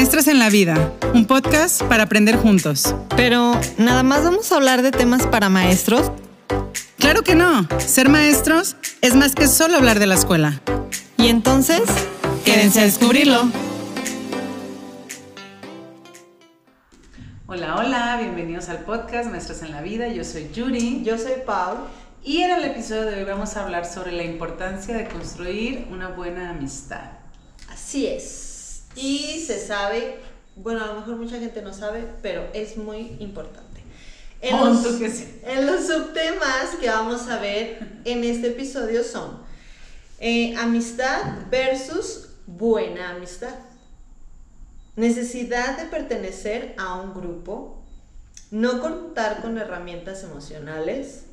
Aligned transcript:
Maestras 0.00 0.28
en 0.28 0.38
la 0.38 0.48
Vida, 0.48 0.94
un 1.12 1.26
podcast 1.26 1.82
para 1.82 2.04
aprender 2.04 2.34
juntos. 2.34 2.94
Pero, 3.18 3.52
¿nada 3.76 4.02
más 4.02 4.24
vamos 4.24 4.50
a 4.50 4.56
hablar 4.56 4.80
de 4.80 4.92
temas 4.92 5.26
para 5.26 5.50
maestros? 5.50 6.10
Claro 6.96 7.22
que 7.22 7.34
no. 7.34 7.68
Ser 7.78 8.08
maestros 8.08 8.76
es 9.02 9.14
más 9.14 9.34
que 9.34 9.46
solo 9.46 9.76
hablar 9.76 9.98
de 9.98 10.06
la 10.06 10.14
escuela. 10.14 10.62
Y 11.18 11.28
entonces, 11.28 11.82
quédense 12.46 12.80
a 12.80 12.84
descubrirlo. 12.84 13.42
Hola, 17.46 17.76
hola, 17.76 18.16
bienvenidos 18.22 18.70
al 18.70 18.78
podcast 18.78 19.28
Maestras 19.28 19.60
en 19.60 19.72
la 19.72 19.82
Vida. 19.82 20.08
Yo 20.08 20.24
soy 20.24 20.48
Yuri. 20.50 21.02
Yo 21.04 21.18
soy 21.18 21.42
Pau. 21.44 21.76
Y 22.24 22.40
en 22.40 22.52
el 22.52 22.64
episodio 22.64 23.02
de 23.02 23.16
hoy 23.16 23.24
vamos 23.24 23.54
a 23.58 23.64
hablar 23.64 23.84
sobre 23.84 24.12
la 24.12 24.24
importancia 24.24 24.96
de 24.96 25.06
construir 25.08 25.88
una 25.90 26.08
buena 26.08 26.48
amistad. 26.48 27.10
Así 27.68 28.06
es. 28.06 28.49
Y 28.96 29.42
se 29.46 29.58
sabe, 29.64 30.18
bueno, 30.56 30.84
a 30.84 30.88
lo 30.88 30.94
mejor 30.94 31.16
mucha 31.16 31.38
gente 31.38 31.62
no 31.62 31.72
sabe, 31.72 32.04
pero 32.22 32.48
es 32.54 32.76
muy 32.76 33.16
importante. 33.20 33.80
En, 34.42 34.56
los, 34.56 34.84
en 34.84 35.66
los 35.66 35.86
subtemas 35.86 36.76
que 36.80 36.88
vamos 36.88 37.28
a 37.28 37.38
ver 37.38 38.00
en 38.06 38.24
este 38.24 38.48
episodio 38.48 39.04
son 39.04 39.38
eh, 40.18 40.54
amistad 40.56 41.46
versus 41.50 42.30
buena 42.46 43.10
amistad. 43.10 43.54
Necesidad 44.96 45.78
de 45.78 45.86
pertenecer 45.86 46.74
a 46.78 46.96
un 46.96 47.12
grupo, 47.12 47.82
no 48.50 48.80
contar 48.80 49.42
con 49.42 49.58
herramientas 49.58 50.24
emocionales 50.24 51.24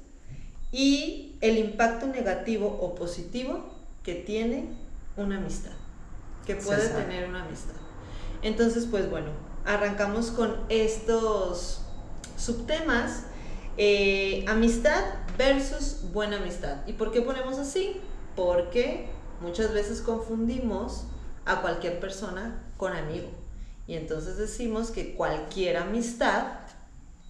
y 0.72 1.38
el 1.42 1.58
impacto 1.58 2.08
negativo 2.08 2.68
o 2.82 2.94
positivo 2.94 3.66
que 4.04 4.16
tiene 4.16 4.66
una 5.16 5.38
amistad 5.38 5.77
que 6.48 6.56
puede 6.56 6.88
tener 6.88 7.28
una 7.28 7.44
amistad. 7.44 7.76
Entonces, 8.42 8.88
pues 8.90 9.10
bueno, 9.12 9.28
arrancamos 9.66 10.32
con 10.32 10.56
estos 10.70 11.82
subtemas. 12.38 13.26
Eh, 13.76 14.46
amistad 14.48 15.04
versus 15.38 16.12
buena 16.14 16.38
amistad. 16.38 16.78
¿Y 16.88 16.94
por 16.94 17.12
qué 17.12 17.22
ponemos 17.22 17.60
así? 17.60 18.02
Porque 18.36 19.10
muchas 19.42 19.74
veces 19.74 20.02
confundimos 20.02 21.04
a 21.46 21.62
cualquier 21.62 22.00
persona 22.00 22.64
con 22.78 22.94
amigo. 22.94 23.28
Y 23.86 23.96
entonces 23.96 24.38
decimos 24.38 24.90
que 24.90 25.16
cualquier 25.16 25.78
amistad 25.78 26.46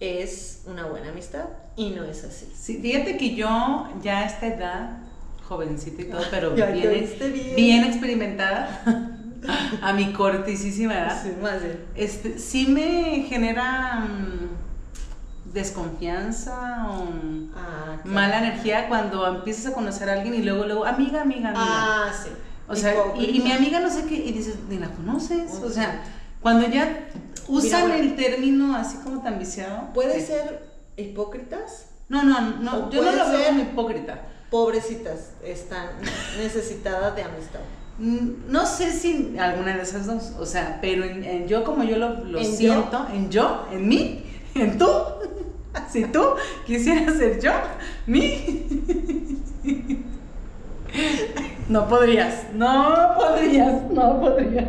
es 0.00 0.62
una 0.66 0.86
buena 0.86 1.10
amistad 1.10 1.46
y 1.76 1.90
no 1.90 2.04
es 2.04 2.22
así. 2.24 2.50
Sí, 2.54 2.78
fíjate 2.78 3.16
que 3.18 3.34
yo 3.34 3.88
ya 4.00 4.20
a 4.20 4.26
esta 4.26 4.46
edad 4.46 5.07
jovencita 5.48 6.02
y 6.02 6.04
todo, 6.04 6.20
pero 6.30 6.50
bien, 6.50 6.72
bien. 7.56 7.84
experimentada, 7.84 8.82
a 9.82 9.92
mi 9.94 10.12
cortísima 10.12 10.94
edad, 10.94 11.22
sí, 11.22 11.32
más 11.40 11.62
Este, 11.94 12.38
sí 12.38 12.66
me 12.66 13.24
genera 13.28 14.00
mm, 14.00 15.52
desconfianza 15.54 16.86
o 16.90 17.08
ah, 17.56 17.96
mala 18.04 18.38
energía 18.38 18.88
cuando 18.88 19.26
empiezas 19.26 19.72
a 19.72 19.74
conocer 19.74 20.10
a 20.10 20.14
alguien 20.14 20.34
y 20.34 20.42
luego, 20.42 20.66
luego, 20.66 20.84
amiga, 20.84 21.22
amiga, 21.22 21.48
amiga. 21.48 21.54
Ah, 21.56 22.12
sí. 22.12 22.28
O 22.68 22.76
sea, 22.76 22.92
y, 23.18 23.40
mi 23.40 23.50
amiga 23.50 23.80
no 23.80 23.88
sé 23.88 24.04
qué, 24.04 24.16
y 24.16 24.32
dices, 24.32 24.56
ni 24.68 24.78
la 24.78 24.90
conoces. 24.90 25.54
O 25.64 25.70
sea, 25.70 26.02
cuando 26.42 26.68
ya 26.68 27.08
usan 27.48 27.92
el 27.92 28.14
término 28.14 28.76
así 28.76 28.98
como 28.98 29.22
tan 29.22 29.38
viciado. 29.38 29.94
¿Puede 29.94 30.20
ser 30.20 30.68
hipócritas? 30.98 31.86
No, 32.10 32.22
no, 32.22 32.38
no, 32.58 32.90
yo 32.90 33.02
no 33.02 33.12
lo 33.12 33.30
veo 33.30 33.46
como 33.46 33.60
hipócrita 33.62 34.22
pobrecitas 34.50 35.32
están 35.44 35.88
necesitadas 36.38 37.14
de 37.14 37.22
amistad. 37.22 37.60
Mm, 37.98 38.50
no 38.50 38.64
sé 38.64 38.92
si 38.92 39.36
alguna 39.38 39.76
de 39.76 39.82
esas 39.82 40.06
dos, 40.06 40.32
o 40.38 40.46
sea, 40.46 40.78
pero 40.80 41.04
en, 41.04 41.46
yo 41.48 41.64
como 41.64 41.84
yo 41.84 41.96
lo, 41.96 42.44
siento, 42.44 43.06
en 43.12 43.28
yo, 43.30 43.66
en 43.72 43.88
mí, 43.88 44.24
en 44.54 44.78
tú, 44.78 44.88
si 45.90 46.04
tú 46.04 46.22
quisieras 46.66 47.16
ser 47.16 47.40
yo, 47.40 47.52
mí, 48.06 49.42
no 51.68 51.88
podrías, 51.88 52.52
no 52.54 53.14
podrías, 53.18 53.82
no 53.90 54.20
podrías. 54.20 54.68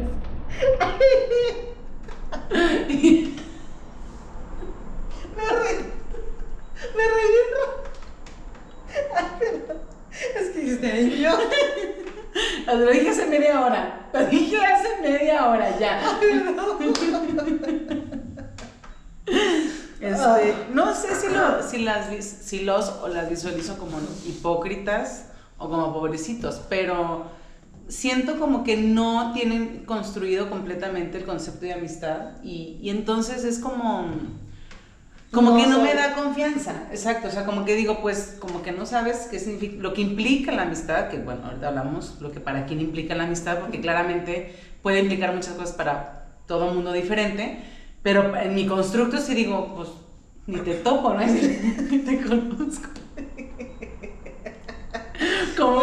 me 5.36 5.50
reí, 5.50 5.78
me 6.96 7.04
reí 7.08 7.40
es 10.22 10.50
que 10.50 10.62
dijiste 10.62 11.20
yo. 11.22 11.32
Lo 12.68 12.92
dije 12.92 13.10
hace 13.10 13.26
media 13.26 13.62
hora. 13.62 14.10
Lo 14.14 14.26
dije 14.26 14.58
hace 14.58 15.02
media 15.02 15.48
hora 15.48 15.78
ya. 15.80 15.99
Este, 20.02 20.56
no 20.74 20.96
sé 20.96 21.14
si, 21.14 21.28
lo, 21.28 21.62
si, 21.62 21.80
las, 21.80 22.26
si 22.26 22.62
los 22.62 22.88
o 23.04 23.10
las 23.10 23.30
visualizo 23.30 23.78
como 23.78 23.98
hipócritas 24.26 25.26
o 25.58 25.70
como 25.70 25.94
pobrecitos, 25.94 26.62
pero 26.70 27.26
siento 27.90 28.40
como 28.40 28.64
que 28.64 28.78
no 28.78 29.34
tienen 29.34 29.84
construido 29.86 30.50
completamente 30.50 31.18
el 31.18 31.26
concepto 31.26 31.66
de 31.66 31.74
amistad 31.74 32.42
y, 32.44 32.78
y 32.82 32.92
entonces 32.92 33.44
es 33.44 33.60
como 33.60 34.06
como 35.32 35.56
que 35.56 35.68
no 35.68 35.80
me 35.84 35.94
da 35.94 36.16
confianza, 36.16 36.88
exacto, 36.92 37.28
o 37.28 37.32
sea, 37.32 37.46
como 37.46 37.64
que 37.64 37.76
digo, 37.76 38.02
pues, 38.02 38.38
como 38.40 38.64
que 38.64 38.72
no 38.72 38.88
sabes 38.88 39.28
qué 39.30 39.38
significa, 39.38 39.76
lo 39.80 39.94
que 39.94 40.02
implica 40.02 40.52
la 40.52 40.64
amistad, 40.64 41.10
que 41.10 41.20
bueno, 41.20 41.46
ahorita 41.46 41.68
hablamos 41.68 42.18
lo 42.20 42.32
que 42.32 42.40
para 42.40 42.66
quién 42.66 42.82
implica 42.82 43.14
la 43.14 43.26
amistad, 43.26 43.60
porque 43.60 43.80
claramente 43.80 44.56
puede 44.82 45.00
implicar 45.00 45.34
muchas 45.34 45.54
cosas 45.54 45.76
para 45.76 46.28
todo 46.48 46.74
mundo 46.74 46.92
diferente, 46.94 47.64
pero 48.02 48.36
en 48.36 48.56
mi 48.56 48.66
constructo 48.66 49.18
sí 49.18 49.36
digo, 49.36 49.76
pues, 49.76 49.90
ni 50.48 50.58
te 50.60 50.76
topo, 50.76 51.14
¿no? 51.14 51.20
Ni 51.26 52.00
te 52.00 52.22
conozco. 52.22 52.90
Como, 55.58 55.82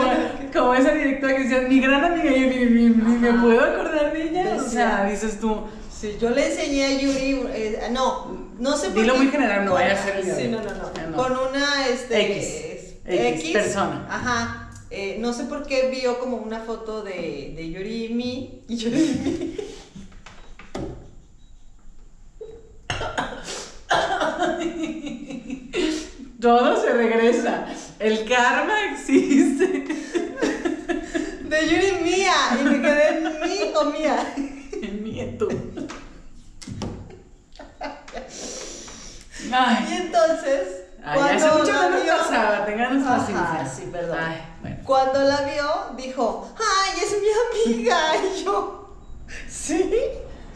como 0.53 0.75
esa 0.75 0.93
directora 0.93 1.37
que 1.37 1.43
decía, 1.43 1.61
mi 1.69 1.81
gran 1.81 2.03
amiga, 2.03 2.31
yo 2.31 2.47
ni, 2.47 2.89
me 2.89 3.33
puedo 3.35 3.61
acordar 3.63 4.13
de 4.13 4.23
ella, 4.23 4.57
o 4.57 4.61
sea, 4.61 5.05
dices 5.05 5.39
tú, 5.39 5.61
Sí, 5.99 6.19
yo 6.21 6.29
le 6.29 6.47
enseñé 6.47 6.85
a 6.85 6.99
Yuri, 7.01 7.41
eh, 7.55 7.89
no, 7.91 8.51
no 8.59 8.77
sé 8.77 8.89
por 8.91 9.01
Dilo 9.01 9.17
muy 9.17 9.29
general, 9.29 9.65
no 9.65 9.73
vaya 9.73 9.95
a 9.95 9.97
ser 9.97 10.23
Sí, 10.23 10.49
no, 10.49 10.61
no, 10.61 11.11
no, 11.11 11.17
Con 11.17 11.33
una, 11.33 11.87
este... 11.89 12.97
X, 13.07 13.53
persona. 13.53 14.07
Ajá. 14.11 14.66
Eh, 14.91 15.17
no 15.19 15.33
sé 15.33 15.45
por 15.45 15.67
qué 15.67 15.91
vio 15.91 16.19
como 16.19 16.37
una 16.37 16.61
foto 16.61 17.03
de, 17.03 17.53
de 17.57 17.71
Yuri 17.71 18.05
y 18.05 18.15
mí, 18.15 18.63
y 18.69 18.77
Yuri 18.77 19.01
y 19.01 19.15
mí. 19.25 19.57
Todo 26.41 26.81
se 26.81 26.93
regresa. 26.93 27.67
El 27.99 28.25
karma 28.29 28.93
existe. 28.93 29.85
De 31.43 31.69
Yuri 31.69 32.05
mía. 32.05 32.35
Y 32.61 32.65
me 32.65 32.83
quedé 32.83 33.09
en 33.09 33.25
mí 33.41 33.73
o 33.75 33.85
mía. 33.87 34.35
En 34.83 35.03
mí 35.03 35.37
tú. 35.39 35.49
Y 39.89 39.93
entonces, 39.93 40.86
cuando 41.15 41.73
la 41.73 41.89
vio, 41.89 42.17
pasaba, 42.17 42.65
tengan 42.65 43.05
paciencia. 43.05 43.67
Sí, 43.67 43.89
perdón. 43.93 44.19
Cuando 44.85 45.21
la 45.21 45.43
vio, 45.43 45.97
dijo, 45.97 46.49
ay, 46.59 47.01
es 47.03 47.17
mi 47.21 47.75
amiga. 47.75 47.99
Y 48.37 48.45
yo, 48.45 48.91
¿sí? 49.49 49.91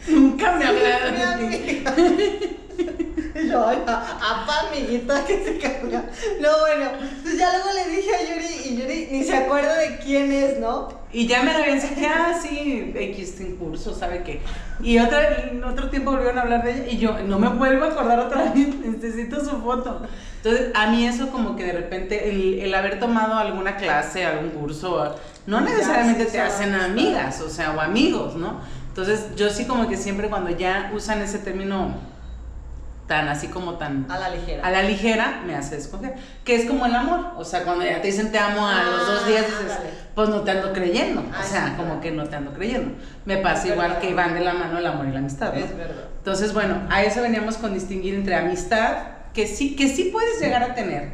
Nunca 0.07 0.53
me 0.53 0.65
hablaron 0.65 1.49
de 1.49 1.57
ti. 1.57 2.57
Y 2.77 3.47
yo, 3.49 3.67
ay, 3.67 3.81
apa, 3.85 4.67
amiguita, 4.67 5.25
que 5.27 5.43
se 5.43 5.57
carga. 5.57 6.05
No, 6.39 6.49
bueno, 6.59 6.91
entonces 7.01 7.39
ya 7.39 7.51
luego 7.51 7.69
le 7.73 7.95
dije 7.95 8.09
a 8.15 8.21
Yuri, 8.21 8.69
y 8.69 8.81
Yuri 8.81 9.07
ni 9.11 9.23
se 9.23 9.35
acuerda 9.35 9.77
de 9.77 9.97
quién 9.97 10.31
es, 10.31 10.59
¿no? 10.59 11.01
Y 11.13 11.27
ya 11.27 11.43
me 11.43 11.51
la 11.51 11.59
habían 11.59 11.79
dicho, 11.79 11.93
ah, 12.07 12.33
sí, 12.41 12.93
X 12.95 13.41
en 13.41 13.57
curso, 13.57 13.93
¿sabe 13.93 14.23
qué? 14.23 14.39
Y 14.81 14.97
otra, 14.99 15.49
en 15.49 15.61
otro 15.63 15.89
tiempo 15.89 16.11
volvieron 16.11 16.37
a 16.37 16.43
hablar 16.43 16.63
de 16.63 16.71
ella 16.71 16.85
y 16.89 16.97
yo, 16.97 17.19
no 17.19 17.37
me 17.37 17.49
vuelvo 17.49 17.85
a 17.85 17.89
acordar 17.89 18.19
otra 18.19 18.53
vez, 18.53 18.75
necesito 18.85 19.43
su 19.43 19.57
foto. 19.61 20.01
Entonces, 20.37 20.71
a 20.73 20.87
mí 20.87 21.05
eso 21.05 21.29
como 21.29 21.55
que 21.55 21.65
de 21.65 21.73
repente, 21.73 22.29
el, 22.29 22.59
el 22.59 22.73
haber 22.73 22.99
tomado 22.99 23.35
alguna 23.35 23.75
clase, 23.75 24.25
algún 24.25 24.51
curso, 24.51 25.15
no 25.47 25.59
necesariamente 25.59 26.25
te 26.25 26.39
hacen 26.39 26.73
amigas, 26.75 27.41
o 27.41 27.49
sea, 27.49 27.71
o 27.71 27.81
amigos, 27.81 28.35
¿no? 28.35 28.61
Entonces, 28.87 29.35
yo 29.35 29.49
sí 29.49 29.65
como 29.65 29.89
que 29.89 29.97
siempre 29.97 30.29
cuando 30.29 30.49
ya 30.49 30.91
usan 30.95 31.21
ese 31.21 31.39
término 31.39 31.93
tan 33.07 33.27
así 33.27 33.47
como 33.47 33.75
tan... 33.75 34.05
A 34.09 34.17
la 34.17 34.29
ligera. 34.29 34.65
A 34.65 34.71
la 34.71 34.83
ligera 34.83 35.41
me 35.45 35.55
hace 35.55 35.75
desconfiar. 35.75 36.15
Que 36.45 36.55
es 36.55 36.65
como 36.65 36.85
el 36.85 36.95
amor. 36.95 37.33
O 37.37 37.43
sea, 37.43 37.63
cuando 37.63 37.83
ya 37.83 38.01
te 38.01 38.07
dicen 38.07 38.31
te 38.31 38.37
amo 38.39 38.65
a 38.65 38.83
los 38.83 39.05
dos 39.07 39.27
días, 39.27 39.45
dices, 39.47 39.77
pues 40.15 40.29
no 40.29 40.41
te 40.41 40.51
ando 40.51 40.71
creyendo. 40.73 41.21
o 41.21 41.43
sea, 41.47 41.75
como 41.77 41.99
que 41.99 42.11
no 42.11 42.23
te 42.25 42.35
ando 42.37 42.53
creyendo. 42.53 42.95
Me 43.25 43.37
pasa 43.37 43.67
igual 43.67 43.99
que 43.99 44.13
van 44.13 44.33
de 44.33 44.39
la 44.41 44.53
mano 44.53 44.77
el 44.79 44.85
amor 44.85 45.07
y 45.07 45.11
la 45.11 45.19
amistad. 45.19 45.55
Es 45.57 45.75
verdad. 45.75 46.05
Entonces, 46.17 46.53
bueno, 46.53 46.81
a 46.89 47.03
eso 47.03 47.21
veníamos 47.21 47.57
con 47.57 47.73
distinguir 47.73 48.15
entre 48.15 48.35
amistad, 48.35 48.97
que 49.33 49.47
sí, 49.47 49.75
que 49.75 49.89
sí 49.89 50.05
puedes 50.11 50.39
llegar 50.39 50.63
a 50.63 50.75
tener 50.75 51.09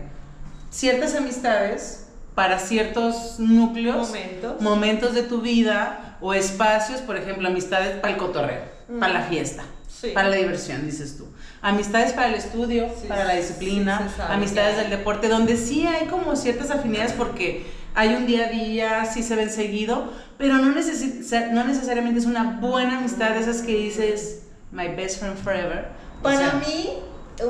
ciertas 0.70 1.16
amistades 1.16 2.08
para 2.36 2.60
ciertos 2.60 3.40
núcleos, 3.40 4.10
Momentos. 4.10 4.62
momentos 4.62 5.14
de 5.16 5.24
tu 5.24 5.42
vida 5.42 6.18
o 6.22 6.34
espacios, 6.34 7.02
por 7.02 7.18
ejemplo, 7.18 7.48
amistades 7.48 7.98
para 8.00 8.14
el 8.14 8.20
cotorreo, 8.20 8.62
Mm. 8.90 9.00
para 9.00 9.14
la 9.14 9.22
fiesta, 9.22 9.64
Sí. 9.88 10.12
para 10.14 10.30
la 10.30 10.36
diversión, 10.36 10.86
dices 10.86 11.18
tú. 11.18 11.28
Amistades 11.62 12.14
para 12.14 12.28
el 12.30 12.36
estudio, 12.36 12.88
Sí, 13.02 13.08
para 13.08 13.24
la 13.26 13.34
disciplina, 13.36 14.08
amistades 14.30 14.78
del 14.78 14.90
deporte, 14.92 15.28
donde 15.28 15.58
sí 15.58 15.86
hay 15.88 16.08
como 16.08 16.36
ciertas 16.36 16.70
afinidades 16.72 17.14
porque 17.14 17.66
hay 17.96 18.14
un 18.14 18.28
día 18.28 18.46
a 18.46 18.50
día, 18.50 19.06
sí 19.06 19.24
se 19.24 19.36
ven 19.36 19.50
seguido, 19.50 20.12
pero 20.38 20.56
no, 20.60 20.74
necesi- 20.76 21.24
se- 21.24 21.48
no 21.52 21.64
necesariamente 21.64 22.20
es 22.20 22.26
una 22.28 22.60
buena 22.62 23.00
amistad 23.00 23.32
de 23.32 23.40
esas 23.40 23.62
que 23.64 23.74
dices, 23.76 24.44
my 24.72 24.88
best 24.90 25.20
friend 25.20 25.36
forever. 25.38 25.88
O 26.20 26.24
Para 26.24 26.38
sea, 26.38 26.54
mí, 26.68 26.90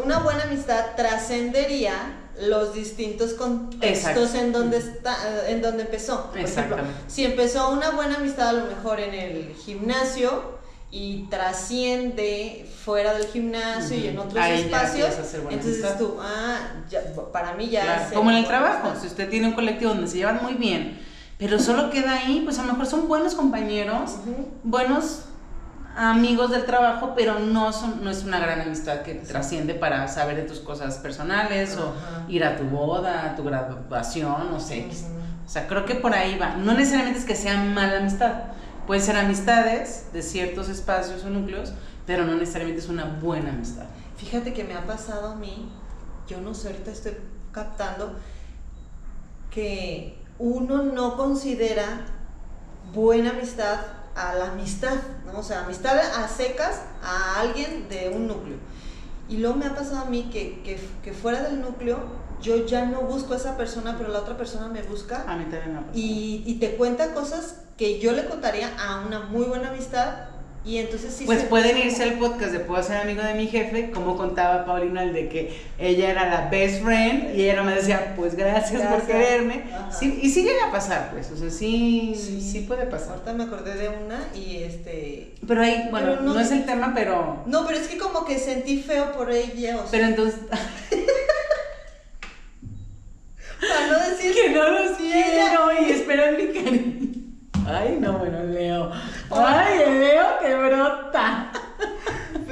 una 0.06 0.20
buena 0.20 0.44
amistad 0.44 0.96
trascendería 0.96 1.94
los 2.42 2.74
distintos 2.76 3.34
contextos 3.34 4.14
Exacto. 4.14 4.38
en 4.38 4.52
donde 4.54 4.78
está, 4.78 5.16
en 5.50 5.62
donde 5.62 5.84
empezó. 5.84 6.28
Por 6.30 6.38
ejemplo, 6.38 6.76
Exactamente. 6.78 6.94
si 7.08 7.26
empezó 7.26 7.72
una 7.72 7.90
buena 7.90 8.16
amistad 8.18 8.50
a 8.50 8.54
lo 8.54 8.66
mejor 8.66 9.00
en 9.00 9.14
el 9.16 9.54
gimnasio 9.66 10.57
y 10.90 11.24
trasciende 11.30 12.66
fuera 12.86 13.14
del 13.14 13.28
gimnasio 13.28 13.98
y 13.98 14.08
en 14.08 14.18
otros 14.18 14.38
Ahí 14.38 14.62
espacios, 14.62 15.16
entonces 15.34 15.84
amistad. 15.84 15.98
tú, 15.98 16.18
ah, 16.22 16.60
ya, 16.90 17.02
para 17.34 17.54
mí 17.56 17.70
ya 17.70 17.84
Claro, 17.84 18.02
es 18.04 18.14
Como 18.14 18.32
en 18.32 18.38
el 18.38 18.48
trabajo, 18.48 18.94
si 19.00 19.08
usted 19.08 19.30
tiene 19.30 19.48
un 19.48 19.54
colectivo 19.54 19.92
donde 19.92 20.08
se 20.08 20.18
llevan 20.18 20.40
muy 20.42 20.54
bien, 20.54 21.00
pero 21.38 21.60
solo 21.60 21.90
queda 21.90 22.14
ahí, 22.14 22.42
pues 22.46 22.58
a 22.60 22.64
lo 22.64 22.72
mejor 22.72 22.86
son 22.86 23.08
buenos 23.08 23.36
compañeros, 23.36 24.16
buenos 24.64 25.26
amigos 25.98 26.52
del 26.52 26.66
trabajo, 26.66 27.14
pero 27.16 27.40
no 27.40 27.74
son 27.74 28.04
no 28.04 28.10
es 28.10 28.24
una 28.24 28.40
gran 28.40 28.62
amistad 28.62 29.02
que 29.02 29.16
trasciende 29.16 29.74
para 29.74 30.08
saber 30.08 30.38
de 30.38 30.44
tus 30.44 30.60
cosas 30.60 30.96
personales 31.00 31.74
Ajá. 31.76 32.26
o 32.28 32.32
ir 32.32 32.44
a 32.46 32.56
tu 32.56 32.64
boda, 32.64 33.26
a 33.26 33.36
tu 33.36 33.44
graduación, 33.44 34.52
no 34.52 34.60
sé. 34.60 34.88
O 35.46 35.50
sea, 35.50 35.68
creo 35.68 35.86
que 35.86 35.96
por 35.96 36.14
ahí 36.14 36.38
va. 36.38 36.56
No 36.56 36.74
necesariamente 36.74 37.20
es 37.20 37.26
que 37.26 37.36
sea 37.36 37.58
mala 37.58 37.98
amistad. 37.98 38.34
Pueden 38.88 39.04
ser 39.04 39.18
amistades 39.18 40.14
de 40.14 40.22
ciertos 40.22 40.70
espacios 40.70 41.26
o 41.26 41.30
núcleos, 41.30 41.74
pero 42.06 42.24
no 42.24 42.36
necesariamente 42.36 42.82
es 42.82 42.88
una 42.88 43.04
buena 43.22 43.50
amistad. 43.50 43.84
Fíjate 44.16 44.54
que 44.54 44.64
me 44.64 44.76
ha 44.76 44.88
pasado 44.88 45.28
a 45.28 45.36
mí, 45.36 45.70
yo 46.26 46.40
no 46.40 46.54
sé, 46.54 46.70
ahorita 46.70 46.92
estoy 46.92 47.18
captando 47.52 48.16
que 49.52 50.18
uno 50.40 50.84
no 50.84 51.18
considera 51.18 52.06
buena 52.94 53.32
amistad 53.32 53.80
a 54.16 54.36
la 54.36 54.52
amistad. 54.52 54.96
O 55.36 55.44
sea, 55.44 55.66
amistad 55.66 56.00
a 56.00 56.26
secas 56.30 56.82
a 57.04 57.42
alguien 57.42 57.90
de 57.90 58.10
un 58.16 58.28
núcleo. 58.28 58.56
Y 59.28 59.38
luego 59.38 59.58
me 59.58 59.66
ha 59.66 59.76
pasado 59.76 59.98
a 59.98 60.06
mí 60.06 60.30
que, 60.32 60.80
que 61.04 61.12
fuera 61.12 61.44
del 61.44 61.60
núcleo 61.60 61.98
yo 62.42 62.66
ya 62.66 62.86
no 62.86 63.02
busco 63.02 63.34
a 63.34 63.38
esa 63.38 63.58
persona, 63.58 63.96
pero 63.98 64.12
la 64.12 64.20
otra 64.20 64.38
persona 64.38 64.68
me 64.68 64.82
busca 64.84 65.24
A 65.28 65.36
mí 65.36 65.46
también 65.46 65.74
me 65.76 65.98
y, 66.00 66.44
y 66.46 66.56
te 66.56 66.72
cuenta 66.76 67.14
cosas 67.14 67.62
que 67.78 68.00
yo 68.00 68.12
le 68.12 68.26
contaría 68.26 68.70
a 68.80 69.06
una 69.06 69.20
muy 69.22 69.46
buena 69.46 69.70
amistad 69.70 70.16
y 70.66 70.80
entonces 70.80 71.14
sí 71.14 71.24
Pues 71.26 71.42
se- 71.42 71.48
pueden 71.48 71.78
irse 71.78 72.04
al 72.04 72.14
podcast 72.20 72.52
de 72.52 72.60
Puedo 72.60 72.84
ser 72.84 72.98
amigo 72.98 73.22
de 73.24 73.36
mi 73.36 73.48
jefe, 73.48 73.90
como 73.92 74.18
contaba 74.18 74.66
Paulina 74.66 75.04
el 75.04 75.14
de 75.14 75.30
que 75.30 75.58
ella 75.80 76.10
era 76.10 76.30
la 76.30 76.50
best 76.50 76.84
friend 76.84 77.36
y 77.38 77.44
ella 77.50 77.64
me 77.64 77.74
decía, 77.74 78.14
pues 78.18 78.36
gracias, 78.36 78.82
por 78.82 79.04
quererme. 79.04 79.64
Sí, 79.98 80.20
y 80.22 80.30
sí 80.30 80.44
llega 80.44 80.68
a 80.68 80.72
pasar, 80.72 81.12
pues, 81.14 81.32
o 81.32 81.38
sea, 81.38 81.50
sí, 81.50 82.14
sí, 82.18 82.42
Sí. 82.42 82.60
puede 82.68 82.86
pasar. 82.86 83.12
Ahorita 83.14 83.32
me 83.34 83.44
acordé 83.46 83.76
de 83.76 83.88
una 83.88 84.20
y 84.36 84.58
este... 84.64 85.36
Pero 85.48 85.62
ahí, 85.62 85.88
bueno, 85.90 86.08
Pero 86.12 86.22
no, 86.24 86.34
no- 86.34 86.40
es 86.42 86.52
el 86.52 86.66
tema, 86.66 86.92
pero, 86.94 87.44
No, 87.46 87.66
pero 87.66 87.78
es 87.80 87.88
que 87.88 87.98
como 87.98 88.26
que 88.26 88.38
sentí 88.38 88.82
feo 88.82 89.14
por 89.14 89.32
ella, 89.32 89.78
o 89.78 89.82
sea, 89.84 89.92
pero 89.92 90.06
entonces, 90.08 90.40
para 93.60 93.88
no 93.88 94.10
decir 94.10 94.34
que 94.34 94.50
no 94.50 94.70
lo 94.70 94.96
Sí, 94.96 95.12
ella- 95.14 95.50
quiero 95.50 95.82
y 95.88 95.92
esperan 95.92 96.38
mi 96.38 96.48
cariño. 96.54 97.08
Ay, 97.68 97.98
no, 98.00 98.18
bueno, 98.20 98.44
Leo. 98.44 98.92
Ay, 99.32 99.80
el 99.86 100.00
Leo 100.00 100.26
que 100.42 100.56
brota. 100.56 101.52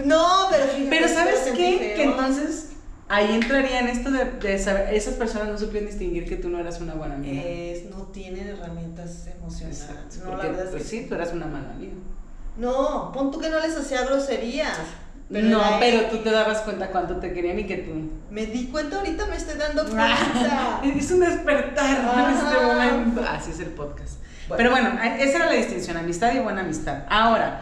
No, 0.04 0.48
pero 0.52 0.64
fíjate, 0.66 0.90
Pero 0.90 1.08
¿sabes 1.08 1.40
qué? 1.56 1.78
feo. 1.80 1.96
Que 1.96 2.04
entonces 2.04 2.72
ahí 3.08 3.34
entraría 3.36 3.80
en 3.80 3.88
esto 3.88 4.12
de, 4.12 4.26
de 4.26 4.60
saber, 4.60 4.94
esas 4.94 5.14
personas 5.16 5.48
no 5.48 5.58
supieron 5.58 5.88
distinguir 5.88 6.28
que 6.28 6.36
tú 6.36 6.50
no 6.50 6.60
eras 6.60 6.82
una 6.82 6.96
buena 6.96 7.16
amiga. 7.16 7.42
Es, 7.44 7.86
no 7.86 8.04
tienen 8.08 8.48
herramientas 8.50 9.28
emocionales. 9.28 9.82
Exacto, 9.82 10.16
No, 10.26 10.32
porque, 10.32 10.44
la 10.44 10.50
verdad 10.50 10.66
es 10.66 10.72
pues 10.72 10.84
que 10.84 10.90
sí, 10.90 11.06
tú 11.08 11.16
eras 11.16 11.32
una 11.34 11.46
mala 11.48 11.72
amiga. 11.72 11.94
No, 12.58 13.12
pon 13.14 13.32
tú 13.32 13.40
que 13.40 13.50
no 13.50 13.60
les 13.60 13.76
hacía 13.78 14.04
groserías. 14.06 14.78
No, 15.30 15.60
era 15.60 15.80
pero 15.80 16.02
tú 16.06 16.18
te 16.18 16.30
dabas 16.32 16.60
cuenta 16.62 16.90
cuánto 16.90 17.18
te 17.18 17.34
querían 17.34 17.58
y 17.60 17.66
que 17.66 17.78
tú. 17.78 18.12
Me 18.30 18.46
di 18.46 18.68
cuenta 18.68 18.98
ahorita, 18.98 19.26
me 19.26 19.36
estoy 19.36 19.58
dando 19.58 19.84
cuenta. 19.84 20.82
es 20.84 21.12
un 21.12 21.20
despertar 21.22 22.20
en 22.20 22.36
este 22.36 22.56
Ajá. 22.56 22.68
momento. 22.68 23.22
Así 23.28 23.52
es 23.52 23.60
el 23.60 23.70
podcast. 23.70 24.20
Bueno. 24.48 24.58
Pero 24.58 24.72
bueno, 24.72 24.90
esa 25.20 25.38
era 25.38 25.46
la 25.48 25.54
distinción, 25.54 25.98
amistad 25.98 26.34
y 26.34 26.40
buena 26.40 26.62
amistad. 26.62 27.04
Ahora, 27.10 27.62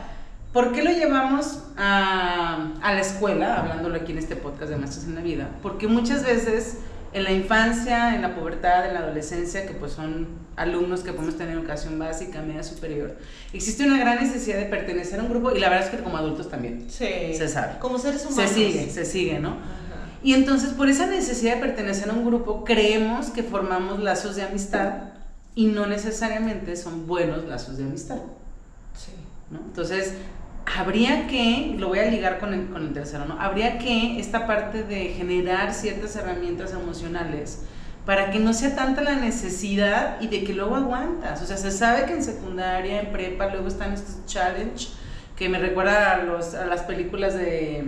¿por 0.51 0.73
qué 0.73 0.83
lo 0.83 0.91
llevamos 0.91 1.63
a, 1.77 2.73
a 2.81 2.93
la 2.93 2.99
escuela, 2.99 3.59
hablándolo 3.59 3.95
aquí 3.95 4.11
en 4.11 4.17
este 4.17 4.35
podcast 4.35 4.69
de 4.69 4.75
Maestros 4.75 5.05
en 5.05 5.15
la 5.15 5.21
Vida? 5.21 5.49
Porque 5.61 5.87
muchas 5.87 6.23
veces 6.25 6.79
en 7.13 7.23
la 7.23 7.31
infancia, 7.31 8.15
en 8.15 8.21
la 8.21 8.35
pubertad, 8.35 8.87
en 8.87 8.93
la 8.95 9.01
adolescencia, 9.01 9.65
que 9.65 9.73
pues 9.73 9.91
son 9.93 10.27
alumnos 10.55 11.01
que 11.01 11.11
podemos 11.13 11.37
tener 11.37 11.55
educación 11.55 11.97
básica, 11.99 12.41
media 12.41 12.63
superior, 12.63 13.17
existe 13.53 13.85
una 13.85 13.97
gran 13.99 14.19
necesidad 14.19 14.57
de 14.57 14.65
pertenecer 14.65 15.19
a 15.19 15.23
un 15.23 15.29
grupo 15.29 15.51
y 15.55 15.59
la 15.59 15.69
verdad 15.69 15.85
es 15.87 15.91
que 15.91 16.03
como 16.03 16.17
adultos 16.17 16.49
también. 16.49 16.85
Sí. 16.89 17.33
Se 17.35 17.47
sabe. 17.47 17.79
Como 17.79 17.97
seres 17.99 18.21
Se 18.21 18.27
humanos. 18.33 18.51
sigue, 18.51 18.89
se 18.89 19.05
sigue, 19.05 19.39
¿no? 19.39 19.49
Ajá. 19.49 19.59
Y 20.23 20.33
entonces 20.33 20.69
por 20.71 20.89
esa 20.89 21.05
necesidad 21.07 21.55
de 21.55 21.61
pertenecer 21.61 22.09
a 22.09 22.13
un 22.13 22.25
grupo 22.25 22.63
creemos 22.63 23.27
que 23.31 23.43
formamos 23.43 23.99
lazos 24.01 24.35
de 24.35 24.43
amistad 24.43 24.93
y 25.55 25.67
no 25.67 25.85
necesariamente 25.85 26.75
son 26.75 27.05
buenos 27.07 27.45
lazos 27.45 27.77
de 27.77 27.83
amistad, 27.83 28.17
Sí. 28.95 29.11
¿no? 29.51 29.59
Entonces 29.59 30.13
habría 30.65 31.27
que, 31.27 31.75
lo 31.77 31.89
voy 31.89 31.99
a 31.99 32.05
ligar 32.05 32.39
con 32.39 32.53
el, 32.53 32.67
con 32.69 32.83
el 32.83 32.93
tercero, 32.93 33.25
¿no? 33.25 33.39
Habría 33.39 33.77
que 33.77 34.19
esta 34.19 34.47
parte 34.47 34.83
de 34.83 35.09
generar 35.09 35.73
ciertas 35.73 36.15
herramientas 36.15 36.73
emocionales 36.73 37.63
para 38.05 38.31
que 38.31 38.39
no 38.39 38.53
sea 38.53 38.75
tanta 38.75 39.01
la 39.01 39.15
necesidad 39.15 40.19
y 40.19 40.27
de 40.27 40.43
que 40.43 40.53
luego 40.53 40.75
aguantas. 40.75 41.41
O 41.41 41.45
sea, 41.45 41.57
se 41.57 41.71
sabe 41.71 42.05
que 42.05 42.13
en 42.13 42.23
secundaria, 42.23 43.01
en 43.01 43.11
prepa, 43.11 43.47
luego 43.47 43.67
están 43.67 43.93
estos 43.93 44.25
challenge 44.25 44.89
que 45.37 45.49
me 45.49 45.57
recuerda 45.57 46.13
a, 46.13 46.23
los, 46.23 46.53
a 46.53 46.65
las 46.65 46.81
películas 46.81 47.33
de 47.33 47.85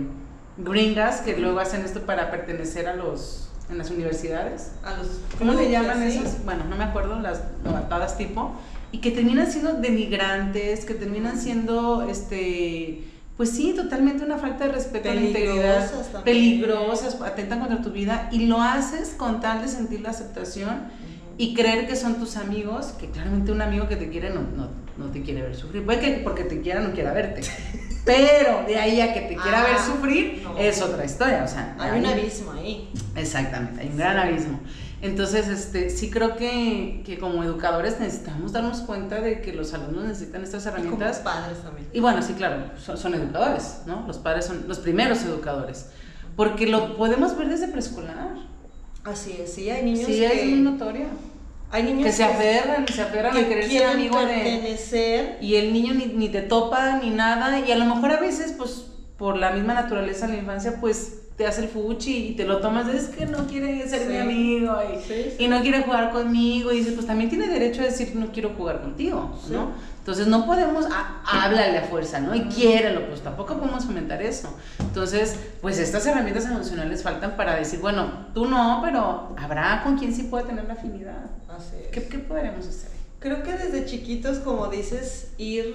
gringas 0.56 1.20
que 1.20 1.36
luego 1.36 1.60
hacen 1.60 1.84
esto 1.84 2.00
para 2.02 2.30
pertenecer 2.30 2.88
a 2.88 2.96
los 2.96 3.42
en 3.68 3.78
las 3.78 3.90
universidades. 3.90 4.72
A 4.84 4.96
los 4.96 5.20
¿Cómo 5.38 5.52
le 5.52 5.70
llaman 5.70 6.10
¿sí? 6.10 6.18
esas? 6.18 6.44
Bueno, 6.44 6.64
no 6.64 6.76
me 6.76 6.84
acuerdo, 6.84 7.18
las 7.18 7.42
novatadas 7.64 8.16
tipo, 8.16 8.52
y 8.96 9.00
que 9.00 9.10
terminan 9.10 9.50
siendo 9.50 9.74
denigrantes, 9.74 10.86
que 10.86 10.94
terminan 10.94 11.38
siendo, 11.38 12.08
este, 12.08 13.02
pues 13.36 13.50
sí, 13.50 13.74
totalmente 13.76 14.24
una 14.24 14.38
falta 14.38 14.66
de 14.66 14.72
respeto 14.72 15.10
a 15.10 15.14
la 15.14 15.20
integridad, 15.20 15.90
Peligrosas 15.90 16.12
también. 16.12 16.24
peligrosas, 16.24 17.20
atentan 17.20 17.58
contra 17.60 17.82
tu 17.82 17.90
vida, 17.90 18.30
y 18.32 18.46
lo 18.46 18.62
haces 18.62 19.10
con 19.10 19.40
tal 19.40 19.60
de 19.60 19.68
sentir 19.68 20.00
la 20.00 20.10
aceptación 20.10 20.70
Ujú. 20.70 21.34
y 21.36 21.52
creer 21.54 21.86
que 21.86 21.94
son 21.94 22.14
tus 22.14 22.38
amigos, 22.38 22.86
que 22.98 23.10
claramente 23.10 23.52
un 23.52 23.60
amigo 23.60 23.86
que 23.86 23.96
te 23.96 24.08
quiere 24.08 24.30
no, 24.30 24.40
no, 24.56 24.70
no 24.96 25.10
te 25.12 25.20
quiere 25.20 25.42
ver 25.42 25.54
sufrir. 25.54 25.84
Puede 25.84 26.00
que 26.00 26.10
porque 26.24 26.44
te 26.44 26.62
quiera 26.62 26.80
no 26.80 26.92
quiera 26.94 27.12
verte. 27.12 27.42
Pero 28.06 28.64
de 28.66 28.78
ahí 28.78 29.00
a 29.02 29.12
que 29.12 29.20
te 29.22 29.36
quiera 29.36 29.62
ver 29.64 29.74
Ah, 29.78 29.84
sufrir 29.84 30.40
no. 30.42 30.56
es 30.56 30.80
otra 30.80 31.04
historia. 31.04 31.42
O 31.44 31.48
sea, 31.48 31.74
Hay 31.78 31.98
un 32.00 32.06
abismo 32.06 32.52
ahí. 32.52 32.88
Exactamente, 33.14 33.80
hay 33.82 33.88
un 33.88 33.96
gran 33.98 34.16
abismo. 34.16 34.60
Entonces, 35.02 35.48
este, 35.48 35.90
sí 35.90 36.10
creo 36.10 36.36
que, 36.36 37.02
que 37.04 37.18
como 37.18 37.44
educadores 37.44 38.00
necesitamos 38.00 38.52
darnos 38.52 38.80
cuenta 38.80 39.20
de 39.20 39.42
que 39.42 39.52
los 39.52 39.74
alumnos 39.74 40.04
necesitan 40.04 40.42
estas 40.42 40.62
Y 40.64 40.68
como 40.70 40.78
herramientas. 40.78 41.18
padres 41.18 41.58
también. 41.62 41.86
Y 41.92 42.00
bueno, 42.00 42.22
sí, 42.22 42.32
claro, 42.32 42.70
son, 42.82 42.96
son 42.96 43.14
educadores, 43.14 43.82
¿no? 43.86 44.04
Los 44.06 44.16
padres 44.18 44.46
son 44.46 44.64
los 44.66 44.78
primeros 44.78 45.22
educadores. 45.22 45.90
Porque 46.34 46.66
lo 46.66 46.96
podemos 46.96 47.36
ver 47.36 47.48
desde 47.48 47.68
preescolar. 47.68 48.36
Así 49.04 49.36
es, 49.40 49.52
sí, 49.52 49.68
hay 49.70 49.84
niños 49.84 50.06
Sí, 50.06 50.14
que... 50.18 50.26
es 50.26 50.50
muy 50.50 50.60
notorio. 50.60 51.06
hay 51.70 51.82
niños 51.82 52.04
Que 52.06 52.12
se 52.12 52.24
aferran, 52.24 52.88
se 52.88 53.02
aferran 53.02 53.32
que 53.34 53.40
a 53.40 53.48
querer 53.48 53.68
ser 53.70 53.86
amigo 53.88 54.18
de... 54.18 54.26
pertenecer. 54.26 55.38
Y 55.42 55.56
el 55.56 55.72
niño 55.72 55.94
ni, 55.94 56.06
ni 56.06 56.28
te 56.30 56.40
topa 56.42 56.98
ni 56.98 57.10
nada. 57.10 57.60
Y 57.60 57.70
a 57.70 57.76
lo 57.76 57.84
mejor 57.84 58.10
a 58.12 58.20
veces, 58.20 58.54
pues, 58.56 58.86
por 59.18 59.36
la 59.36 59.50
misma 59.50 59.74
naturaleza 59.74 60.26
de 60.26 60.32
la 60.34 60.38
infancia, 60.40 60.78
pues 60.80 61.20
te 61.36 61.46
hace 61.46 61.62
el 61.62 61.68
fuchi 61.68 62.28
y 62.28 62.32
te 62.34 62.44
lo 62.44 62.60
tomas 62.60 62.88
es 62.88 63.08
que 63.08 63.26
no 63.26 63.46
quiere 63.46 63.86
ser 63.88 64.00
Sí. 64.02 64.08
mi 64.08 64.16
amigo 64.18 64.74
y, 64.90 64.96
Sí, 65.02 65.32
sí. 65.36 65.44
y 65.44 65.48
no 65.48 65.60
quiere 65.60 65.82
jugar 65.82 66.10
conmigo. 66.10 66.72
Y 66.72 66.78
dices, 66.78 66.94
pues 66.94 67.06
también 67.06 67.28
tiene 67.28 67.46
derecho 67.48 67.82
a 67.82 67.84
decir 67.84 68.12
no 68.14 68.32
quiero 68.32 68.54
jugar 68.56 68.80
contigo. 68.80 69.38
¿no? 69.50 69.72
Entonces 69.98 70.28
no 70.28 70.46
podemos, 70.46 70.86
a- 70.86 71.20
háblale 71.26 71.76
a 71.78 71.82
fuerza, 71.82 72.20
¿no? 72.20 72.34
Y 72.34 72.42
quiérelo, 72.44 73.06
pues 73.08 73.20
tampoco 73.22 73.58
podemos 73.58 73.84
fomentar 73.84 74.22
eso. 74.22 74.48
Entonces, 74.78 75.36
pues 75.60 75.78
estas 75.78 76.06
herramientas 76.06 76.46
emocionales 76.46 77.02
faltan 77.02 77.36
para 77.36 77.56
decir, 77.56 77.80
bueno, 77.80 78.28
tú 78.32 78.46
no, 78.46 78.80
pero 78.84 79.34
habrá 79.36 79.82
con 79.82 79.98
quien 79.98 80.14
sí 80.14 80.22
puede 80.24 80.44
tener 80.44 80.64
la 80.66 80.74
afinidad. 80.74 81.26
Así 81.48 81.76
es. 81.82 81.88
¿Qué, 81.88 82.04
qué 82.08 82.18
podremos 82.18 82.66
hacer? 82.66 82.90
Creo 83.18 83.42
que 83.42 83.52
desde 83.52 83.84
chiquitos, 83.84 84.38
como 84.38 84.68
dices, 84.68 85.32
ir 85.38 85.74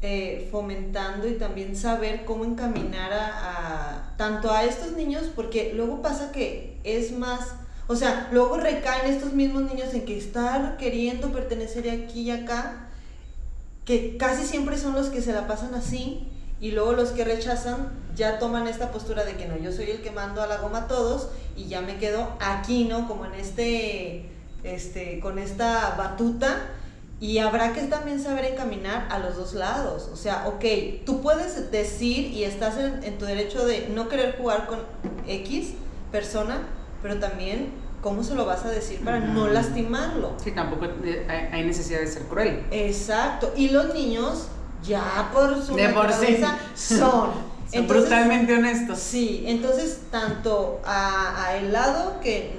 eh, 0.00 0.48
fomentando 0.52 1.26
y 1.26 1.34
también 1.34 1.74
saber 1.74 2.24
cómo 2.24 2.44
encaminar 2.44 3.12
a, 3.12 4.14
tanto 4.16 4.52
a 4.52 4.64
estos 4.64 4.92
niños, 4.92 5.24
porque 5.34 5.72
luego 5.74 6.02
pasa 6.02 6.30
que 6.30 6.78
es 6.84 7.12
más, 7.12 7.54
O 7.88 7.96
sea, 7.96 8.28
luego 8.30 8.58
recaen 8.58 9.12
estos 9.12 9.32
mismos 9.32 9.62
niños 9.62 9.94
en 9.94 10.04
que 10.04 10.16
estar 10.16 10.76
queriendo 10.76 11.32
pertenecer 11.32 11.90
aquí 11.90 12.20
y 12.22 12.30
acá, 12.30 12.88
que 13.84 14.16
casi 14.18 14.46
siempre 14.46 14.76
son 14.76 14.94
los 14.94 15.08
que 15.08 15.22
se 15.22 15.32
la 15.32 15.46
pasan 15.48 15.74
así, 15.74 16.28
y 16.60 16.72
luego 16.72 16.92
los 16.92 17.10
que 17.10 17.24
rechazan 17.24 17.90
ya 18.14 18.38
toman 18.38 18.66
esta 18.66 18.90
postura 18.90 19.24
de 19.24 19.36
que 19.36 19.46
no, 19.46 19.56
yo 19.56 19.72
soy 19.72 19.90
el 19.90 20.02
que 20.02 20.10
mando 20.10 20.42
a 20.42 20.46
la 20.46 20.58
goma 20.58 20.80
a 20.80 20.88
todos 20.88 21.28
y 21.56 21.68
ya 21.68 21.80
me 21.80 21.98
quedo 21.98 22.36
aquí, 22.40 22.84
¿no? 22.84 23.06
Como 23.06 23.26
en 23.26 23.34
este, 23.34 24.28
este, 24.64 25.20
con 25.20 25.38
esta 25.38 25.94
batuta. 25.96 26.72
Y 27.20 27.38
habrá 27.38 27.72
que 27.72 27.82
también 27.82 28.22
saber 28.22 28.44
encaminar 28.44 29.08
a 29.10 29.18
los 29.18 29.36
dos 29.36 29.54
lados. 29.54 30.08
O 30.12 30.16
sea, 30.16 30.46
ok, 30.46 30.64
tú 31.04 31.20
puedes 31.20 31.70
decir 31.72 32.26
y 32.32 32.44
estás 32.44 32.78
en, 32.78 33.02
en 33.02 33.18
tu 33.18 33.24
derecho 33.24 33.66
de 33.66 33.88
no 33.88 34.08
querer 34.08 34.36
jugar 34.38 34.66
con 34.66 34.78
X 35.26 35.74
persona, 36.12 36.62
pero 37.02 37.18
también 37.18 37.72
cómo 38.02 38.22
se 38.22 38.34
lo 38.36 38.46
vas 38.46 38.64
a 38.64 38.70
decir 38.70 39.00
para 39.04 39.18
no 39.18 39.48
lastimarlo. 39.48 40.32
Sí, 40.42 40.52
tampoco 40.52 40.86
hay 41.52 41.64
necesidad 41.64 42.00
de 42.00 42.06
ser 42.06 42.22
cruel. 42.22 42.64
Exacto. 42.70 43.52
Y 43.56 43.70
los 43.70 43.92
niños 43.94 44.46
ya 44.86 45.30
por 45.32 45.60
su 45.60 45.74
De 45.74 45.88
por 45.88 46.12
sí. 46.12 46.38
naturaleza 46.38 46.58
son. 46.76 47.30
Son 47.70 47.80
Entonces, 47.82 48.08
brutalmente 48.08 48.54
honestos. 48.54 48.98
Sí, 48.98 49.44
entonces 49.46 50.00
tanto 50.10 50.80
a, 50.86 51.44
a 51.44 51.56
el 51.58 51.70
lado 51.70 52.18
que, 52.22 52.52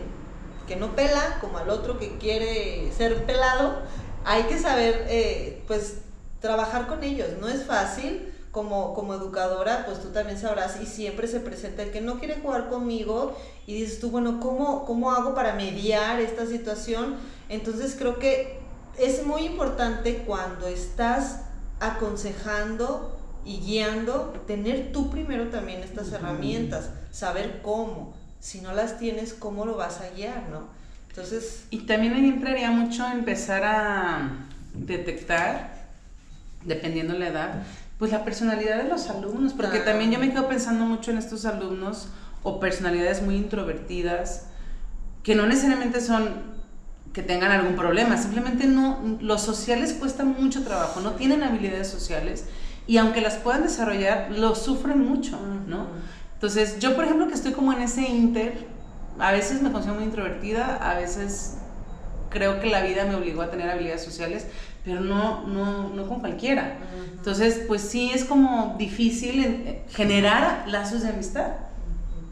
que 0.68 0.76
no 0.76 0.96
pela 0.96 1.40
como 1.42 1.58
al 1.58 1.70
otro 1.72 1.98
que 1.98 2.20
quiere 2.20 2.92
ser 2.96 3.26
pelado, 3.26 3.80
hay 4.30 4.44
que 4.44 4.60
saber 4.60 5.08
eh, 5.10 5.64
pues 5.66 6.02
trabajar 6.40 6.86
con 6.86 7.04
ellos. 7.04 7.30
No 7.42 7.48
es 7.48 7.64
fácil. 7.64 8.34
Como, 8.52 8.96
como 8.96 9.14
educadora, 9.14 9.86
pues 9.86 10.02
tú 10.02 10.10
también 10.10 10.40
sabrás 10.40 10.82
y 10.82 10.88
siempre 10.88 11.28
se 11.28 11.40
presenta 11.40 11.84
el 11.84 11.92
que 11.92 12.02
no 12.02 12.18
quiere 12.18 12.42
jugar 12.42 12.68
conmigo 12.68 13.38
y 13.68 13.76
dices 13.76 14.00
tú, 14.00 14.10
bueno, 14.10 14.40
¿cómo, 14.40 14.86
cómo 14.86 15.12
hago 15.12 15.36
para 15.36 15.54
mediar 15.54 16.20
esta 16.20 16.48
situación? 16.48 17.18
Entonces 17.48 17.96
creo 17.96 18.18
que 18.18 18.60
es 18.98 19.24
muy 19.24 19.44
importante 19.44 20.24
cuando 20.26 20.68
estás 20.68 21.42
aconsejando 21.80 23.20
y 23.46 23.60
guiando, 23.60 24.34
tener 24.48 24.92
tú 24.92 25.12
primero 25.12 25.50
también 25.50 25.84
estas 25.84 26.12
herramientas, 26.12 26.90
saber 27.12 27.62
cómo. 27.62 28.16
Si 28.40 28.62
no 28.62 28.74
las 28.74 28.98
tienes, 28.98 29.36
¿cómo 29.36 29.66
lo 29.68 29.78
vas 29.78 30.02
a 30.02 30.10
guiar, 30.10 30.50
no? 30.50 30.79
Entonces, 31.10 31.66
Y 31.70 31.80
también 31.80 32.14
ahí 32.14 32.28
entraría 32.28 32.72
mucho 32.72 33.06
empezar 33.12 33.64
a 33.64 34.30
detectar, 34.74 35.90
dependiendo 36.66 37.14
la 37.18 37.28
edad, 37.28 37.64
pues 37.98 38.12
la 38.12 38.24
personalidad 38.24 38.82
de 38.82 38.88
los 38.90 39.10
alumnos, 39.10 39.54
porque 39.54 39.80
Ah. 39.80 39.86
también 39.86 40.12
yo 40.12 40.20
me 40.20 40.32
quedo 40.32 40.48
pensando 40.48 40.86
mucho 40.86 41.12
en 41.12 41.18
estos 41.18 41.46
alumnos 41.46 42.08
o 42.44 42.60
personalidades 42.60 43.22
muy 43.22 43.36
introvertidas, 43.36 44.46
que 45.24 45.36
no 45.36 45.46
necesariamente 45.46 46.00
son 46.02 46.58
que 47.12 47.24
tengan 47.24 47.52
algún 47.52 47.76
problema, 47.76 48.18
simplemente 48.18 48.68
no, 48.68 49.18
los 49.20 49.42
sociales 49.42 49.94
cuesta 49.94 50.24
mucho 50.24 50.64
trabajo, 50.64 51.02
no 51.02 51.14
tienen 51.14 51.42
habilidades 51.42 51.88
sociales 51.88 52.46
y 52.88 52.98
aunque 52.98 53.20
las 53.20 53.36
puedan 53.36 53.64
desarrollar, 53.64 54.30
lo 54.32 54.54
sufren 54.56 55.00
mucho, 55.04 55.40
¿no? 55.68 55.88
Entonces, 56.36 56.78
yo 56.80 56.96
por 56.96 57.06
ejemplo 57.06 57.28
que 57.28 57.34
estoy 57.34 57.52
como 57.54 57.74
en 57.74 57.82
ese 57.82 58.04
inter, 58.08 58.68
a 59.20 59.32
veces 59.32 59.62
me 59.62 59.72
considero 59.72 59.96
muy 59.96 60.06
introvertida, 60.06 60.76
a 60.78 60.98
veces 60.98 61.58
creo 62.30 62.60
que 62.60 62.70
la 62.70 62.82
vida 62.84 63.06
me 63.06 63.16
obligó 63.16 63.42
a 63.42 63.50
tener 63.52 63.70
habilidades 63.70 64.04
sociales, 64.04 64.48
pero 64.86 65.02
no, 65.02 65.48
no, 65.48 65.90
no 65.90 66.08
con 66.08 66.20
cualquiera. 66.20 66.78
Entonces, 67.18 67.62
pues 67.68 67.82
sí 67.82 68.12
es 68.14 68.24
como 68.24 68.76
difícil 68.78 69.44
eh, 69.44 69.84
generar 69.90 70.64
lazos 70.68 71.02
de 71.04 71.10
amistad. 71.10 71.54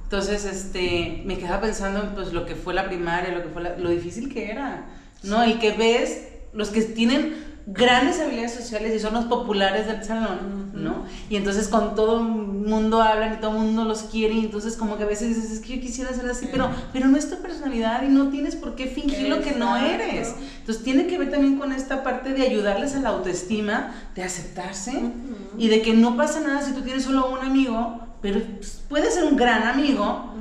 Entonces, 0.03 0.45
este, 0.45 1.23
me 1.25 1.37
quedaba 1.37 1.61
pensando 1.61 2.01
en 2.01 2.09
pues, 2.15 2.31
lo 2.31 2.45
que 2.45 2.55
fue 2.55 2.73
la 2.73 2.85
primaria, 2.85 3.31
lo 3.33 3.43
que 3.43 3.49
fue 3.49 3.61
la- 3.63 3.77
lo 3.77 3.89
difícil 3.89 4.31
que 4.31 4.49
era, 4.51 4.85
¿no? 5.23 5.45
Y 5.45 5.55
que 5.55 5.71
ves 5.71 6.27
los 6.53 6.69
que 6.69 6.81
tienen 6.83 7.56
grandes 7.67 8.19
habilidades 8.19 8.53
sociales 8.53 8.95
y 8.95 8.99
son 8.99 9.13
los 9.13 9.25
populares 9.25 9.87
del 9.87 10.03
salón. 10.03 10.67
¿no? 10.73 11.05
Y 11.29 11.35
entonces 11.35 11.67
con 11.67 11.95
todo 11.95 12.19
el 12.19 12.23
mundo 12.23 13.01
hablan 13.01 13.33
y 13.33 13.37
todo 13.37 13.51
el 13.51 13.63
mundo 13.63 13.83
los 13.83 14.03
quiere 14.03 14.35
y 14.35 14.39
entonces 14.45 14.77
como 14.77 14.97
que 14.97 15.03
a 15.03 15.07
veces 15.07 15.35
dices, 15.35 15.51
es 15.51 15.59
que 15.59 15.75
yo 15.75 15.81
quisiera 15.81 16.13
ser 16.13 16.29
así, 16.29 16.47
pero, 16.51 16.69
pero 16.93 17.07
no 17.07 17.17
es 17.17 17.29
tu 17.29 17.37
personalidad 17.37 18.03
y 18.03 18.09
no 18.09 18.29
tienes 18.29 18.55
por 18.55 18.75
qué 18.75 18.87
fingir 18.87 19.27
lo 19.27 19.41
que 19.41 19.51
no 19.51 19.75
eres. 19.77 20.33
Entonces 20.59 20.83
tiene 20.83 21.07
que 21.07 21.17
ver 21.17 21.31
también 21.31 21.57
con 21.57 21.71
esta 21.71 22.03
parte 22.03 22.33
de 22.33 22.43
ayudarles 22.43 22.95
a 22.95 22.99
la 22.99 23.09
autoestima, 23.09 23.93
de 24.15 24.23
aceptarse 24.23 25.11
y 25.57 25.67
de 25.67 25.81
que 25.81 25.93
no 25.93 26.15
pasa 26.15 26.39
nada 26.39 26.61
si 26.61 26.73
tú 26.73 26.81
tienes 26.81 27.03
solo 27.03 27.29
un 27.31 27.39
amigo, 27.39 28.06
pero 28.21 28.41
pues, 28.57 28.83
puede 28.89 29.11
ser 29.11 29.23
un 29.23 29.35
gran 29.35 29.63
amigo. 29.63 30.33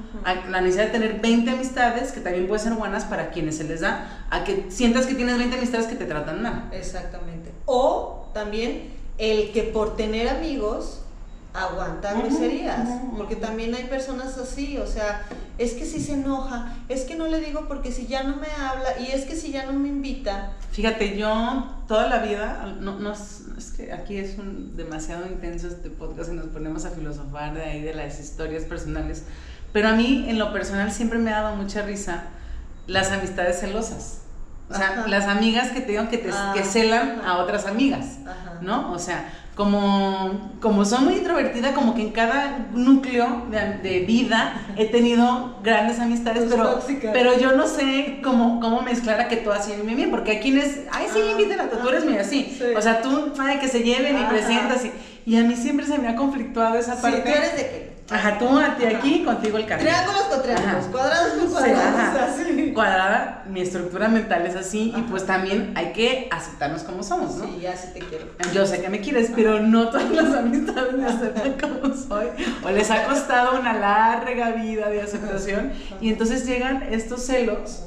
La 0.49 0.61
necesidad 0.61 0.87
de 0.87 0.91
tener 0.91 1.21
20 1.21 1.51
amistades, 1.51 2.11
que 2.11 2.21
también 2.21 2.49
pueden 2.49 2.65
ser 2.65 2.75
buenas 2.75 3.05
para 3.05 3.31
quienes 3.31 3.59
se 3.59 3.65
les 3.65 3.81
da, 3.81 4.27
a 4.31 4.43
que 4.43 4.67
sientas 4.71 5.07
que 5.07 5.15
tienes 5.15 5.39
20 5.39 5.57
amistades 5.57 5.87
que 5.87 5.95
te 5.95 6.05
tratan 6.05 6.43
mal. 6.43 6.69
Exactamente. 6.73 7.53
O 7.65 8.31
también 8.35 8.91
el 9.19 9.53
que 9.53 9.63
por 9.63 9.97
tener 9.97 10.29
amigos 10.29 11.03
aguanta 11.57 12.13
Ujú, 12.15 12.23
groserías, 12.29 12.89
ujú, 12.89 13.17
porque 13.17 13.37
también 13.37 13.75
hay 13.75 13.85
personas 13.85 14.37
así, 14.39 14.77
o 14.79 14.87
sea, 14.87 15.23
es 15.59 15.73
que 15.73 15.85
si 15.87 16.01
se 16.01 16.15
enoja, 16.15 16.75
es 16.89 17.03
que 17.05 17.15
no 17.17 17.27
le 17.27 17.41
digo 17.41 17.67
porque 17.69 17.91
si 17.93 18.07
ya 18.07 18.23
no 18.25 18.37
me 18.37 18.49
habla 18.63 18.99
y 19.01 19.07
es 19.13 19.25
que 19.25 19.35
si 19.37 19.53
ya 19.53 19.65
no 19.67 19.73
me 19.73 19.89
invita, 19.89 20.53
Fíjate, 20.73 21.17
yo 21.17 21.67
toda 21.89 22.07
la 22.09 22.19
vida, 22.19 22.77
no, 22.81 22.99
no 22.99 23.13
es, 23.13 23.45
que 23.77 23.93
aquí 23.93 24.19
es 24.19 24.39
un 24.39 24.77
demasiado 24.77 25.27
intenso 25.27 25.69
este 25.69 25.89
podcast 25.89 26.31
y 26.31 26.35
nos 26.35 26.47
ponemos 26.49 26.85
a 26.85 26.91
filosofar 26.91 27.55
de 27.55 27.63
ahí 27.63 27.81
de 27.81 27.95
las 27.95 28.21
historias 28.21 28.65
personales, 28.65 29.25
pero 29.73 29.89
a 29.89 29.93
mí 29.93 30.27
en 30.29 30.39
lo 30.39 30.53
personal 30.53 30.93
siempre 30.93 31.19
me 31.19 31.33
ha 31.33 31.41
dado 31.43 31.57
mucha 31.57 31.81
risa 31.83 32.25
las 32.87 33.11
amistades 33.11 33.59
celosas. 33.61 34.19
O 34.69 34.75
sea, 34.75 34.89
Ajá. 34.91 35.07
las 35.09 35.25
amigas 35.27 35.71
que 35.71 35.81
te 35.81 35.93
digo 35.93 36.09
que, 36.09 36.19
te, 36.19 36.31
Ah, 36.33 36.53
que 36.55 36.63
celan 36.65 37.21
ajá. 37.21 37.31
a 37.31 37.39
otras 37.39 37.67
amigas, 37.67 38.19
Ajá. 38.27 38.59
¿no? 38.63 38.93
O 38.93 38.99
sea, 38.99 39.33
como, 39.57 40.51
como 40.61 40.85
soy 40.85 41.01
muy 41.03 41.15
introvertida, 41.15 41.73
como 41.73 41.95
que 41.95 42.03
en 42.03 42.13
cada 42.13 42.67
núcleo 42.75 43.47
de, 43.51 43.79
de 43.89 44.01
vida 44.01 44.53
he 44.77 44.85
tenido 44.87 45.57
grandes 45.63 45.99
amistades, 45.99 46.45
pero, 46.51 46.79
pero 47.13 47.39
yo 47.39 47.53
no 47.53 47.67
sé 47.67 48.21
cómo, 48.23 48.61
cómo 48.61 48.83
mezclar 48.83 49.19
a 49.19 49.29
que 49.29 49.37
tú 49.39 49.51
así 49.51 49.73
bien, 49.83 50.11
porque 50.11 50.33
hay 50.33 50.41
quienes, 50.41 50.81
ay, 50.93 51.07
sí, 51.11 51.19
Ah, 51.27 51.31
invítela, 51.33 51.71
tú, 51.71 51.79
tú 51.79 51.89
eres 51.89 52.05
muy 52.05 52.19
así. 52.19 52.55
sí. 52.59 52.65
O 52.77 52.83
sea, 52.83 53.01
tú, 53.01 53.33
ay, 53.39 53.59
que 53.59 53.69
se 53.69 53.81
lleven 53.83 54.19
y 54.21 54.25
presentas. 54.27 54.85
Y, 54.85 54.93
y 55.25 55.37
a 55.39 55.43
mí 55.43 55.57
siempre 55.57 55.87
se 55.87 55.97
me 55.99 56.09
ha 56.09 56.15
conflictuado 56.17 56.77
esa 56.77 56.95
Sí, 56.95 57.03
parte. 57.03 57.23
tú 57.23 57.29
eres 57.29 57.57
de 57.57 57.63
qué? 57.63 57.97
Ajá, 58.09 58.39
tú 58.39 58.57
a 58.59 58.77
ti 58.77 58.85
aquí, 58.85 59.25
contigo 59.25 59.57
el 59.59 59.67
café. 59.67 59.83
Triángulos 59.85 60.23
con 60.25 60.43
triángulos, 60.43 60.77
Ajá. 60.77 60.91
cuadrados 60.93 61.33
con 61.33 61.51
cuadrados, 61.51 61.81
ajá. 61.99 62.25
así. 62.27 62.66
Cuadrada, 62.77 63.45
mi 63.49 63.63
estructura 63.63 64.09
mental 64.09 64.45
es 64.45 64.55
así 64.55 64.93
y 64.95 65.01
pues 65.03 65.25
también 65.25 65.73
hay 65.77 65.93
que 65.93 66.29
aceptarnos 66.31 66.83
como 66.83 67.03
somos, 67.03 67.37
¿no? 67.37 67.47
Sí, 67.47 67.61
ya 67.63 67.75
sí 67.75 67.89
te 67.95 68.01
quiero. 68.01 68.27
Yo 68.53 68.67
sé 68.67 68.83
que 68.83 68.91
me 68.91 69.01
quieres, 69.01 69.33
pero 69.35 69.61
no 69.61 69.89
todas 69.89 70.11
las 70.11 70.35
amistades 70.35 70.93
me 70.93 71.07
aceptan 71.07 71.53
como 71.61 71.95
soy. 71.95 72.27
O 72.63 72.71
les 72.71 72.91
ha 72.91 73.05
costado 73.07 73.59
una 73.59 73.73
larga 73.73 74.51
vida 74.51 74.91
de 74.91 75.01
aceptación. 75.01 75.73
Y 76.03 76.11
entonces 76.11 76.45
llegan 76.45 76.83
estos 76.91 77.25
celos 77.25 77.87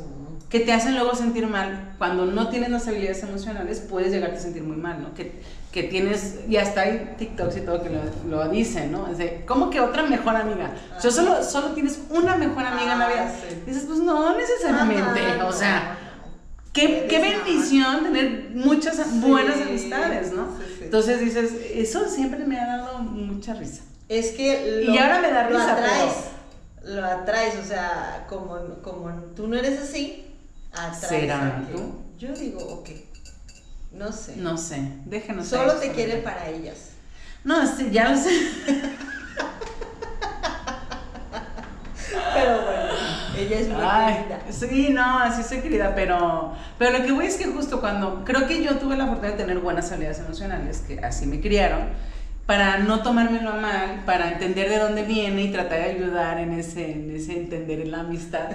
que 0.50 0.60
te 0.60 0.74
hacen 0.74 0.96
luego 0.96 1.15
sentir 1.15 1.46
mal. 1.48 1.94
Cuando 1.98 2.25
no 2.25 2.50
tienes 2.50 2.70
las 2.70 2.88
habilidades 2.88 3.22
emocionales, 3.22 3.79
puedes 3.79 4.12
llegarte 4.12 4.38
a 4.38 4.41
sentir 4.41 4.63
muy 4.63 4.77
mal, 4.77 5.01
¿no? 5.01 5.13
Que, 5.13 5.41
que 5.72 5.84
tienes, 5.84 6.39
y 6.50 6.58
hasta 6.58 6.82
hay 6.82 7.15
TikToks 7.18 7.58
y 7.58 7.62
todo 7.62 7.84
que 7.84 7.89
lo, 7.89 8.01
lo 8.27 8.50
dicen, 8.50 8.91
¿no? 8.91 9.08
Es 9.08 9.20
de, 9.20 9.44
¿cómo 9.46 9.70
que 9.70 9.79
otra 9.79 10.03
mejor 10.03 10.36
amiga? 10.36 10.72
Yo 11.03 11.12
solo, 11.12 11.44
solo 11.44 11.70
tienes 11.74 12.00
una 12.10 12.36
mejor 12.36 12.65
amiga 12.65 12.94
en 12.94 13.00
la 13.00 13.08
vida. 13.08 13.32
Ah. 13.32 13.63
Dices, 13.68 13.84
pues 13.86 14.00
no 14.00 14.36
necesariamente, 14.36 15.22
Ajá, 15.22 15.46
o 15.46 15.53
sea... 15.53 15.98
Qué, 16.72 17.08
qué 17.10 17.20
bendición 17.20 18.03
tener 18.03 18.51
muchas 18.53 19.20
buenas 19.20 19.60
amistades, 19.60 20.32
¿no? 20.32 20.56
sí, 20.56 20.75
sí. 20.77 20.84
Entonces 20.84 21.20
dices, 21.20 21.51
eso 21.74 22.08
siempre 22.08 22.46
me 22.46 22.60
ha 22.60 22.77
dado 22.77 23.00
mucha 23.00 23.56
risa. 23.56 23.82
Es 24.08 24.32
que 24.32 24.86
Y 24.88 24.98
ahora 24.98 25.20
me 25.20 25.32
da 25.32 25.50
lo 25.50 25.58
risa, 25.58 25.74
atraes, 25.74 26.13
lo 26.84 27.03
atraes, 27.03 27.56
o 27.56 27.68
sea, 27.68 28.25
como, 28.29 28.60
como 28.84 29.10
tú 29.36 29.48
no 29.48 29.58
eres 29.58 29.82
así. 29.82 30.28
¿Será 30.93 31.63
tú? 31.71 32.03
Yo 32.17 32.33
digo, 32.33 32.59
ok, 32.59 32.89
no 33.91 34.11
sé. 34.11 34.35
No 34.38 34.57
sé, 34.57 34.81
déjenos 35.05 35.47
Solo 35.47 35.73
te 35.75 35.91
quiere 35.91 36.17
para 36.17 36.47
ellas. 36.49 36.89
No, 37.43 37.65
sí, 37.65 37.89
ya 37.91 38.09
lo 38.09 38.17
sé. 38.17 38.29
Pero 42.33 42.61
bueno, 42.63 42.89
ella 43.38 43.59
es 43.59 43.67
muy 43.67 43.77
Ay, 43.81 44.15
querida. 44.15 44.39
sí, 44.51 44.89
no, 44.91 45.19
así 45.19 45.43
soy 45.43 45.61
querida, 45.61 45.93
pero, 45.95 46.53
pero 46.77 46.97
lo 46.97 47.05
que 47.05 47.11
voy 47.11 47.25
es 47.25 47.35
que 47.35 47.45
justo 47.45 47.79
cuando, 47.79 48.23
creo 48.25 48.47
que 48.47 48.63
yo 48.63 48.77
tuve 48.77 48.95
la 48.97 49.07
fortuna 49.07 49.31
de 49.31 49.38
tener 49.38 49.59
buenas 49.59 49.91
habilidades 49.91 50.19
emocionales, 50.19 50.79
que 50.88 50.99
así 50.99 51.25
me 51.25 51.39
criaron, 51.39 51.89
para 52.45 52.79
no 52.79 53.01
tomármelo 53.03 53.51
a 53.51 53.55
mal, 53.55 54.03
para 54.05 54.31
entender 54.31 54.69
de 54.69 54.79
dónde 54.79 55.03
viene 55.03 55.43
y 55.43 55.51
tratar 55.51 55.79
de 55.79 55.85
ayudar 55.85 56.39
en 56.39 56.53
ese, 56.53 56.91
en 56.91 57.15
ese 57.15 57.38
entender 57.38 57.79
en 57.81 57.91
la 57.91 57.99
amistad. 58.01 58.49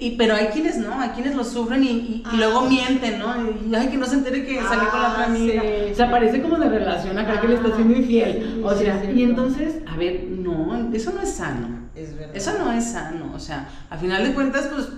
Y, 0.00 0.12
pero 0.16 0.34
hay 0.34 0.46
quienes 0.46 0.78
no, 0.78 0.98
hay 0.98 1.10
quienes 1.10 1.34
lo 1.34 1.44
sufren 1.44 1.82
y, 1.84 1.86
y- 1.88 1.90
y 1.90 2.22
Ah. 2.24 2.32
luego 2.38 2.62
mienten, 2.62 3.18
¿no? 3.18 3.34
Y 3.68 3.74
ay, 3.74 3.88
que 3.88 3.98
no 3.98 4.06
se 4.06 4.14
entere 4.14 4.44
que 4.44 4.56
salí 4.62 4.86
con 4.86 5.02
la 5.02 5.10
otra 5.10 5.22
Ah, 5.24 5.26
amiga. 5.26 5.60
sí, 5.62 5.92
o 5.92 5.94
sea, 5.94 6.10
parece 6.10 6.40
como 6.40 6.56
de 6.56 6.68
relación 6.70 7.18
acá 7.18 7.40
que 7.40 7.48
le 7.48 7.54
está 7.56 7.74
siendo 7.74 7.94
infiel. 7.94 8.62
O 8.64 8.74
sea, 8.74 9.02
sí, 9.02 9.10
y 9.14 9.22
entonces, 9.22 9.76
a 9.86 9.96
ver, 9.96 10.24
no, 10.30 10.90
eso 10.94 11.12
no 11.12 11.20
es 11.20 11.30
sano. 11.32 11.80
Es 11.94 12.16
verdad. 12.16 12.34
Eso 12.34 12.52
no 12.58 12.72
es 12.72 12.84
sano, 12.92 13.32
o 13.34 13.38
sea, 13.38 13.68
a 13.90 13.96
final 13.98 14.24
de 14.24 14.32
cuentas, 14.32 14.68
pues 14.72 14.88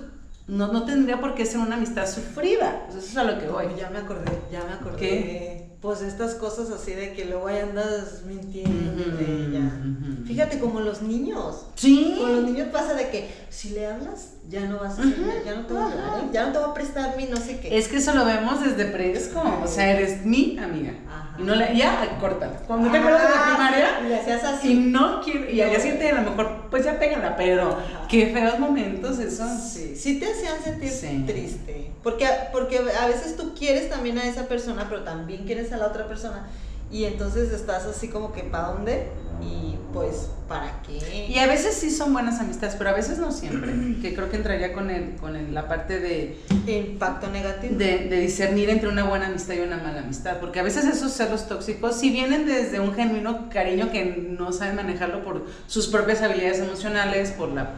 no, 0.47 0.73
no 0.73 0.85
tendría 0.85 1.21
por 1.21 1.35
qué 1.35 1.45
ser 1.45 1.59
una 1.61 1.75
amistad 1.77 2.07
sufrida. 2.07 2.85
Pues 2.87 2.99
eso 2.99 3.09
es 3.11 3.17
a 3.17 3.25
lo 3.25 3.39
que 3.41 3.49
voy. 3.49 3.65
Ya 3.77 3.91
me 3.91 3.99
acordé, 3.99 4.31
ya 4.53 4.63
me 4.65 4.73
acordé. 4.75 4.97
¿Qué? 4.99 5.66
Pues 5.81 6.01
estas 6.01 6.35
cosas 6.35 6.71
así 6.71 6.93
de 6.93 7.13
que 7.13 7.27
luego 7.27 7.47
ahí 7.49 7.59
andas 7.61 8.23
mintiendo. 8.27 9.03
Ujú, 9.03 9.53
ya. 9.53 9.61
ujú. 9.61 10.25
Fíjate 10.27 10.59
como 10.59 10.81
los 10.81 11.03
niños. 11.03 11.67
Sí. 11.77 12.17
Con 12.19 12.35
los 12.35 12.45
niños 12.45 12.69
pasa 12.73 12.95
de 12.95 13.11
que 13.11 13.29
si 13.51 13.71
le 13.71 13.87
hablas, 13.87 14.31
ya 14.49 14.63
no 14.63 14.79
vas 14.81 14.99
a 14.99 15.03
hacer, 15.03 15.21
Ujú, 15.21 15.31
ya 15.45 15.55
no 15.55 15.67
te 15.67 15.75
va 15.75 15.83
a 15.83 15.93
hablar, 15.93 16.33
ya 16.33 16.47
no 16.47 16.53
te 16.53 16.59
va 16.59 16.67
a 16.69 16.75
prestar 16.75 17.17
mi 17.17 17.27
no 17.27 17.37
sé 17.37 17.61
qué. 17.61 17.77
Es 17.77 17.89
que 17.89 17.99
eso 17.99 18.15
lo 18.15 18.25
vemos 18.25 18.61
desde 18.65 18.91
fresco. 18.91 19.43
O 19.63 19.67
sea, 19.69 19.91
eres 19.93 20.25
mi 20.25 20.59
amiga. 20.59 20.93
Ajá. 21.09 21.37
Y 21.39 21.43
no 21.43 21.55
le. 21.55 21.77
Ya, 21.77 22.17
córtala. 22.19 22.55
Cuando 22.67 22.91
te 22.91 22.97
acuerdas 22.97 23.23
de 23.23 23.29
la 23.29 23.43
Ah, 23.43 23.49
primaria. 23.51 24.01
Le 24.01 24.17
hacías 24.17 24.43
Y 24.43 24.47
así. 24.47 24.75
no 24.75 25.21
quiero. 25.21 25.51
Y 25.51 25.61
al 25.61 25.71
día 25.71 25.79
siguiente 25.79 26.09
a 26.11 26.23
lo 26.23 26.31
mejor, 26.31 26.69
pues 26.71 26.85
ya 26.85 26.99
pégala, 26.99 27.37
pero 27.37 27.73
Ajá. 27.73 28.09
qué 28.09 28.29
feos 28.33 28.59
momentos 28.59 29.19
esos. 29.19 29.61
Sí, 29.63 29.95
sí 29.95 30.19
te 30.19 30.33
hacían 30.33 30.61
sentir 30.65 30.89
Sí. 30.91 31.25
triste. 31.27 31.91
Porque, 32.03 32.25
porque 32.53 32.79
a 32.79 33.07
veces 33.09 33.37
tú 33.37 33.53
quieres 33.59 33.91
también 33.91 34.17
a 34.19 34.25
esa 34.27 34.47
persona, 34.47 34.87
pero 34.89 35.03
también 35.03 35.45
quieres 35.45 35.66
a 35.73 35.77
la 35.79 35.87
otra 35.87 36.07
persona. 36.09 36.47
Y 36.91 37.05
entonces 37.05 37.51
estás 37.53 37.85
así 37.85 38.09
como 38.09 38.33
que, 38.33 38.43
¿para 38.45 38.69
dónde? 38.69 39.09
Y 39.43 39.75
pues, 39.93 40.29
¿para 40.49 40.81
qué? 40.87 41.27
Y 41.29 41.37
a 41.39 41.47
veces 41.47 41.75
sí 41.75 41.91
son 41.91 42.13
buenas 42.13 42.39
amistades, 42.41 42.77
pero 42.79 42.91
a 42.91 42.93
veces 42.93 43.19
no 43.19 43.33
siempre. 43.33 43.73
Que 44.01 44.15
creo 44.15 44.31
que 44.31 44.37
entraría 44.37 44.73
con, 44.73 44.89
el, 44.91 45.17
con 45.17 45.35
el- 45.35 45.53
la 45.53 45.67
parte 45.69 45.99
de, 45.99 46.39
Impacto 46.67 47.29
negativo. 47.31 47.77
de, 47.77 48.07
de 48.09 48.21
discernir 48.21 48.71
entre 48.71 48.89
una 48.89 49.05
buena 49.05 49.27
amistad 49.27 49.55
y 49.55 49.61
una 49.61 49.79
mala 49.79 50.01
amistad. 50.01 50.39
Porque 50.39 50.61
a 50.61 50.63
veces 50.63 50.85
esos 50.85 51.13
celos 51.13 51.49
tóxicos, 51.49 51.97
si 51.97 52.11
vienen 52.11 52.47
desde 52.47 52.79
un 52.81 52.95
genuino 52.95 53.51
cariño 53.51 53.91
que 53.91 54.05
no 54.39 54.53
saben 54.53 54.77
manejarlo 54.77 55.25
por 55.25 55.45
sus 55.67 55.89
propias 55.89 56.23
habilidades 56.23 56.61
emocionales, 56.61 57.33
por 57.33 57.49
la, 57.51 57.71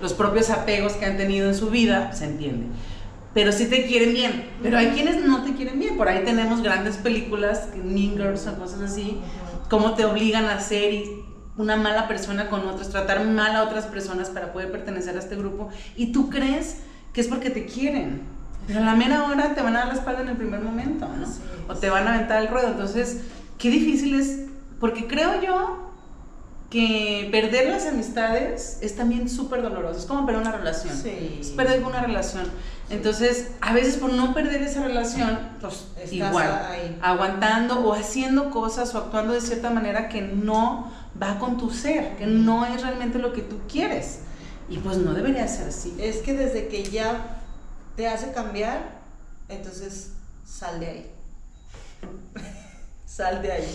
los 0.00 0.14
propios 0.14 0.48
apegos 0.50 0.94
que 0.94 1.04
han 1.04 1.16
tenido 1.18 1.48
en 1.48 1.54
su 1.54 1.68
vida, 1.70 2.12
se 2.14 2.24
entiende. 2.24 2.66
Pero 3.34 3.50
sí 3.52 3.66
te 3.66 3.86
quieren 3.86 4.14
bien. 4.14 4.50
Pero 4.62 4.78
hay 4.78 4.88
quienes 4.88 5.24
no 5.24 5.42
te 5.42 5.54
quieren 5.54 5.78
bien. 5.78 5.96
Por 5.96 6.08
ahí 6.08 6.24
tenemos 6.24 6.62
grandes 6.62 6.96
películas, 6.96 7.68
Mean 7.76 8.12
Girls 8.16 8.46
o 8.46 8.56
cosas 8.56 8.80
así, 8.80 9.18
cómo 9.68 9.94
te 9.94 10.04
obligan 10.04 10.44
a 10.46 10.60
ser 10.60 10.94
y 10.94 11.24
una 11.56 11.76
mala 11.76 12.08
persona 12.08 12.48
con 12.48 12.66
otros, 12.66 12.90
tratar 12.90 13.24
mal 13.24 13.54
a 13.54 13.62
otras 13.64 13.84
personas 13.86 14.28
para 14.28 14.52
poder 14.52 14.72
pertenecer 14.72 15.14
a 15.16 15.20
este 15.20 15.36
grupo 15.36 15.68
y 15.96 16.10
tú 16.12 16.28
crees 16.28 16.78
que 17.12 17.20
es 17.20 17.28
porque 17.28 17.48
te 17.48 17.64
quieren, 17.66 18.22
pero 18.66 18.80
a 18.80 18.82
la 18.82 18.96
mera 18.96 19.24
hora 19.28 19.54
te 19.54 19.62
van 19.62 19.76
a 19.76 19.80
dar 19.80 19.88
la 19.88 19.94
espalda 19.94 20.22
en 20.22 20.30
el 20.30 20.36
primer 20.36 20.60
momento, 20.60 21.06
¿no? 21.06 21.26
O 21.72 21.76
te 21.76 21.90
van 21.90 22.08
a 22.08 22.14
aventar 22.14 22.42
el 22.42 22.48
ruedo, 22.48 22.66
entonces, 22.68 23.20
qué 23.56 23.70
difícil 23.70 24.18
es, 24.18 24.46
porque 24.80 25.06
creo 25.06 25.40
yo 25.42 25.92
que 26.70 27.28
perder 27.30 27.68
las 27.70 27.86
amistades 27.86 28.78
es 28.82 28.96
también 28.96 29.28
súper 29.28 29.62
doloroso, 29.62 30.00
es 30.00 30.06
como 30.06 30.26
perder 30.26 30.42
una 30.42 30.52
relación, 30.56 30.96
Sí. 30.96 31.38
es 31.40 31.50
perder 31.50 31.84
una 31.84 32.00
relación, 32.00 32.46
entonces, 32.90 33.52
a 33.60 33.72
veces 33.72 33.96
por 33.96 34.12
no 34.12 34.34
perder 34.34 34.62
esa 34.62 34.82
relación, 34.82 35.38
pues 35.60 35.86
Estás 35.96 36.12
igual, 36.12 36.66
ahí. 36.70 36.98
aguantando 37.02 37.80
o 37.80 37.94
haciendo 37.94 38.50
cosas 38.50 38.94
o 38.94 38.98
actuando 38.98 39.32
de 39.32 39.40
cierta 39.40 39.70
manera 39.70 40.08
que 40.08 40.20
no 40.20 40.92
va 41.20 41.38
con 41.38 41.56
tu 41.56 41.70
ser, 41.70 42.16
que 42.16 42.26
no 42.26 42.66
es 42.66 42.82
realmente 42.82 43.18
lo 43.18 43.32
que 43.32 43.40
tú 43.42 43.58
quieres. 43.70 44.20
Y 44.68 44.78
pues 44.78 44.98
no 44.98 45.14
debería 45.14 45.48
ser 45.48 45.68
así. 45.68 45.96
Es 45.98 46.18
que 46.18 46.34
desde 46.34 46.68
que 46.68 46.84
ya 46.84 47.40
te 47.96 48.06
hace 48.08 48.32
cambiar, 48.32 49.00
entonces 49.48 50.12
sal 50.44 50.80
de 50.80 50.86
ahí. 50.86 51.10
sal 53.06 53.40
de 53.40 53.52
ahí. 53.52 53.74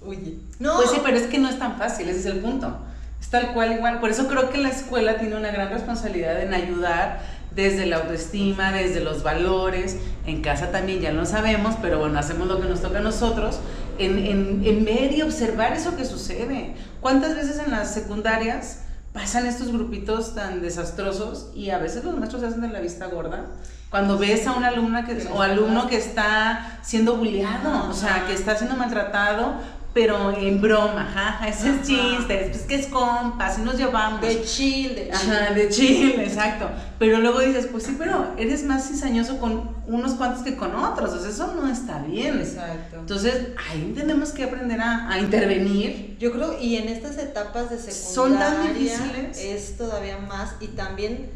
Huye. 0.00 0.38
No. 0.60 0.76
Pues 0.76 0.90
sí, 0.90 1.00
pero 1.02 1.16
es 1.16 1.26
que 1.26 1.38
no 1.38 1.48
es 1.48 1.58
tan 1.58 1.78
fácil, 1.78 2.08
ese 2.08 2.20
es 2.20 2.26
el 2.26 2.38
punto. 2.40 2.76
Es 3.20 3.28
tal 3.28 3.52
cual 3.54 3.72
igual. 3.72 3.98
Por 3.98 4.10
eso 4.10 4.28
creo 4.28 4.50
que 4.50 4.58
la 4.58 4.68
escuela 4.68 5.18
tiene 5.18 5.36
una 5.36 5.50
gran 5.50 5.70
responsabilidad 5.70 6.40
en 6.42 6.54
ayudar 6.54 7.20
desde 7.56 7.86
la 7.86 7.96
autoestima, 7.96 8.70
desde 8.70 9.00
los 9.00 9.24
valores. 9.24 9.96
En 10.26 10.42
casa 10.42 10.70
también 10.70 11.00
ya 11.00 11.10
lo 11.10 11.26
sabemos, 11.26 11.74
pero 11.82 11.98
bueno, 11.98 12.18
hacemos 12.18 12.46
lo 12.46 12.60
que 12.60 12.68
nos 12.68 12.82
toca 12.82 12.98
a 12.98 13.02
nosotros. 13.02 13.58
En, 13.98 14.18
en, 14.18 14.62
en 14.64 14.84
ver 14.84 15.12
y 15.12 15.22
observar 15.22 15.72
eso 15.72 15.96
que 15.96 16.04
sucede. 16.04 16.74
¿Cuántas 17.00 17.34
veces 17.34 17.58
en 17.58 17.70
las 17.70 17.92
secundarias 17.92 18.82
pasan 19.12 19.46
estos 19.46 19.72
grupitos 19.72 20.34
tan 20.34 20.60
desastrosos 20.60 21.50
y 21.54 21.70
a 21.70 21.78
veces 21.78 22.04
los 22.04 22.14
maestros 22.14 22.42
se 22.42 22.48
hacen 22.48 22.60
de 22.60 22.68
la 22.68 22.80
vista 22.80 23.06
gorda? 23.06 23.46
Cuando 23.88 24.18
ves 24.18 24.46
a 24.46 24.52
una 24.52 24.68
alumna 24.68 25.06
que, 25.06 25.26
o 25.32 25.40
alumno 25.40 25.86
que 25.86 25.96
está 25.96 26.80
siendo 26.82 27.16
bulleado, 27.16 27.88
o 27.88 27.94
sea, 27.94 28.26
que 28.26 28.34
está 28.34 28.56
siendo 28.56 28.76
maltratado, 28.76 29.54
pero 29.96 30.36
en 30.36 30.60
broma, 30.60 31.10
jaja, 31.10 31.48
ese 31.48 31.70
es 31.70 31.74
Ajá. 31.76 31.82
chiste, 31.84 32.50
es 32.50 32.62
que 32.64 32.74
es 32.74 32.86
compa, 32.88 33.46
así 33.46 33.62
nos 33.62 33.78
llevamos. 33.78 34.20
de 34.20 34.42
chill, 34.44 34.94
de 34.94 35.04
chill. 35.10 35.32
Ajá, 35.32 35.54
de 35.54 35.68
chill, 35.70 36.20
exacto. 36.20 36.68
Pero 36.98 37.18
luego 37.20 37.40
dices, 37.40 37.66
pues 37.72 37.84
sí, 37.84 37.96
pero 37.98 38.34
eres 38.36 38.62
más 38.64 38.86
cizañoso 38.88 39.38
con 39.38 39.70
unos 39.86 40.12
cuantos 40.12 40.42
que 40.42 40.54
con 40.54 40.74
otros, 40.74 41.14
o 41.14 41.18
sea, 41.18 41.30
eso 41.30 41.54
no 41.54 41.66
está 41.66 42.00
bien. 42.02 42.40
Exacto. 42.40 42.96
Entonces, 42.98 43.48
ahí 43.70 43.94
tenemos 43.96 44.32
que 44.32 44.44
aprender 44.44 44.78
a, 44.82 45.10
a 45.10 45.18
intervenir. 45.18 46.18
Yo 46.20 46.30
creo, 46.30 46.60
y 46.60 46.76
en 46.76 46.88
estas 46.90 47.16
etapas 47.16 47.70
de 47.70 47.78
Son 47.78 48.32
secundaria 48.32 48.64
tan 48.64 48.74
difíciles. 48.74 49.38
es 49.38 49.78
todavía 49.78 50.18
más, 50.18 50.56
y 50.60 50.66
también 50.68 51.30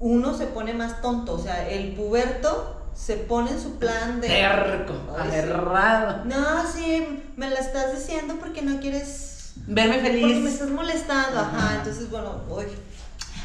uno 0.00 0.32
se 0.32 0.46
pone 0.46 0.72
más 0.72 1.02
tonto, 1.02 1.34
o 1.34 1.38
sea, 1.38 1.68
el 1.68 1.92
puberto 1.92 2.83
se 2.94 3.16
pone 3.16 3.50
en 3.50 3.60
su 3.60 3.76
plan 3.78 4.20
de... 4.20 4.28
Terco, 4.28 4.92
sí. 4.94 5.20
aferrado. 5.28 6.24
No, 6.24 6.70
sí, 6.72 7.22
me 7.36 7.50
la 7.50 7.58
estás 7.58 7.94
diciendo 7.96 8.36
porque 8.40 8.62
no 8.62 8.80
quieres... 8.80 9.52
Verme 9.66 9.96
Porque 9.98 10.10
me 10.12 10.20
feliz. 10.20 10.52
estás 10.52 10.70
molestando, 10.70 11.38
ajá, 11.40 11.56
Ajá. 11.56 11.76
entonces, 11.76 12.10
bueno, 12.10 12.40
uy, 12.50 12.64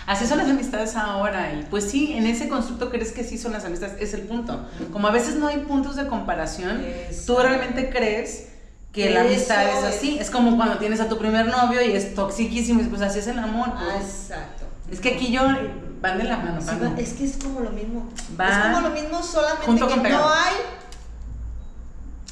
Así 0.08 0.26
son 0.26 0.40
las 0.40 0.50
amistades 0.50 0.96
ahora. 0.96 1.54
Y 1.54 1.64
pues 1.70 1.84
sí, 1.84 2.14
en 2.14 2.26
ese 2.26 2.50
constructo 2.50 2.90
crees 2.90 3.12
que 3.12 3.24
sí 3.24 3.38
son 3.38 3.52
las 3.54 3.64
amistades, 3.64 3.96
es 4.02 4.16
el 4.16 4.22
punto. 4.22 4.60
Como 4.92 5.08
a 5.08 5.12
veces 5.12 5.36
no 5.36 5.48
hay 5.48 5.58
puntos 5.60 5.96
de 5.96 6.08
comparación, 6.08 6.84
Eso. 6.84 7.36
tú 7.36 7.40
realmente 7.42 7.92
crees 7.92 8.48
que 8.92 9.12
la 9.12 9.20
Eso 9.24 9.30
amistad 9.30 9.70
es 9.70 9.84
así. 9.84 10.16
es. 10.16 10.22
Es 10.22 10.30
como 10.32 10.58
cuando 10.58 10.80
tienes 10.80 11.00
a 11.00 11.08
tu 11.08 11.20
primer 11.20 11.46
novio 11.46 11.80
y 11.84 11.92
es 11.92 12.16
toxiquísimo 12.16 12.82
y 12.82 12.86
pues 12.86 13.04
así 13.04 13.20
es 13.20 13.28
el 13.28 13.38
amor. 13.38 13.70
pues. 13.74 13.88
ah, 13.94 13.98
exacto. 14.02 14.66
Es 14.92 15.00
que 15.00 15.10
aquí 15.14 15.32
yo 15.32 15.42
van 16.02 16.18
de 16.18 16.24
la 16.26 16.38
mano. 16.38 16.62
Sí, 16.62 16.68
va- 16.82 16.94
es 17.00 17.14
que 17.14 17.26
es 17.26 17.38
como 17.38 17.60
lo 17.62 17.70
mismo. 17.72 18.10
Va 18.40 18.50
Es 18.50 18.58
como 18.76 18.82
lo 18.88 18.90
mismo, 18.94 19.22
solamente 19.24 19.66
junto 19.66 19.88
que 19.88 19.94
con 19.96 20.04
no 20.04 20.30
hay 20.30 20.56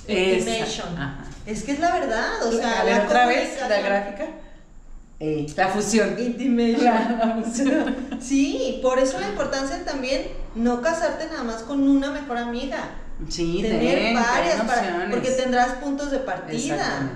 intimation. 0.07 0.87
Es 1.45 1.63
que 1.63 1.71
es 1.73 1.79
la 1.79 1.91
verdad, 1.93 2.43
o 2.45 2.51
sea, 2.51 2.81
a 2.81 2.83
ver, 2.83 2.97
la 2.97 3.03
otra 3.05 3.25
vez 3.27 3.57
la 3.59 3.79
gráfica. 3.81 4.25
Ey, 5.19 5.47
la 5.57 5.67
fusión. 5.69 6.15
Intimation. 6.19 6.83
La, 6.85 7.25
la 7.25 7.41
fusión. 7.43 7.95
Sí, 8.21 8.79
por 8.81 8.99
eso 8.99 9.19
la 9.19 9.29
importancia 9.29 9.83
también 9.85 10.27
no 10.55 10.81
casarte 10.81 11.25
nada 11.27 11.43
más 11.43 11.63
con 11.63 11.87
una 11.87 12.11
mejor 12.11 12.37
amiga. 12.37 12.77
Sí, 13.29 13.59
tener 13.61 13.97
ten, 13.97 14.13
varias 14.15 14.61
para, 14.61 15.07
porque 15.09 15.31
tendrás 15.31 15.69
puntos 15.77 16.11
de 16.11 16.19
partida. 16.19 17.09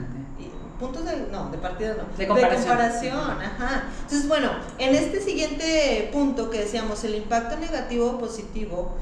Puntos 0.82 1.06
de 1.06 1.28
no, 1.32 1.50
de 1.52 1.58
partida 1.60 1.96
no. 1.96 2.18
De 2.18 2.28
comparación. 2.28 2.68
comparación, 2.68 3.20
ajá. 3.42 3.84
Entonces, 4.02 4.28
bueno, 4.28 4.50
en 4.80 4.96
este 4.96 5.22
siguiente 5.22 6.10
punto 6.12 6.50
que 6.50 6.60
decíamos, 6.60 7.04
el 7.06 7.16
impacto 7.16 7.56
negativo 7.58 8.08
o 8.08 8.18
positivo 8.20 8.98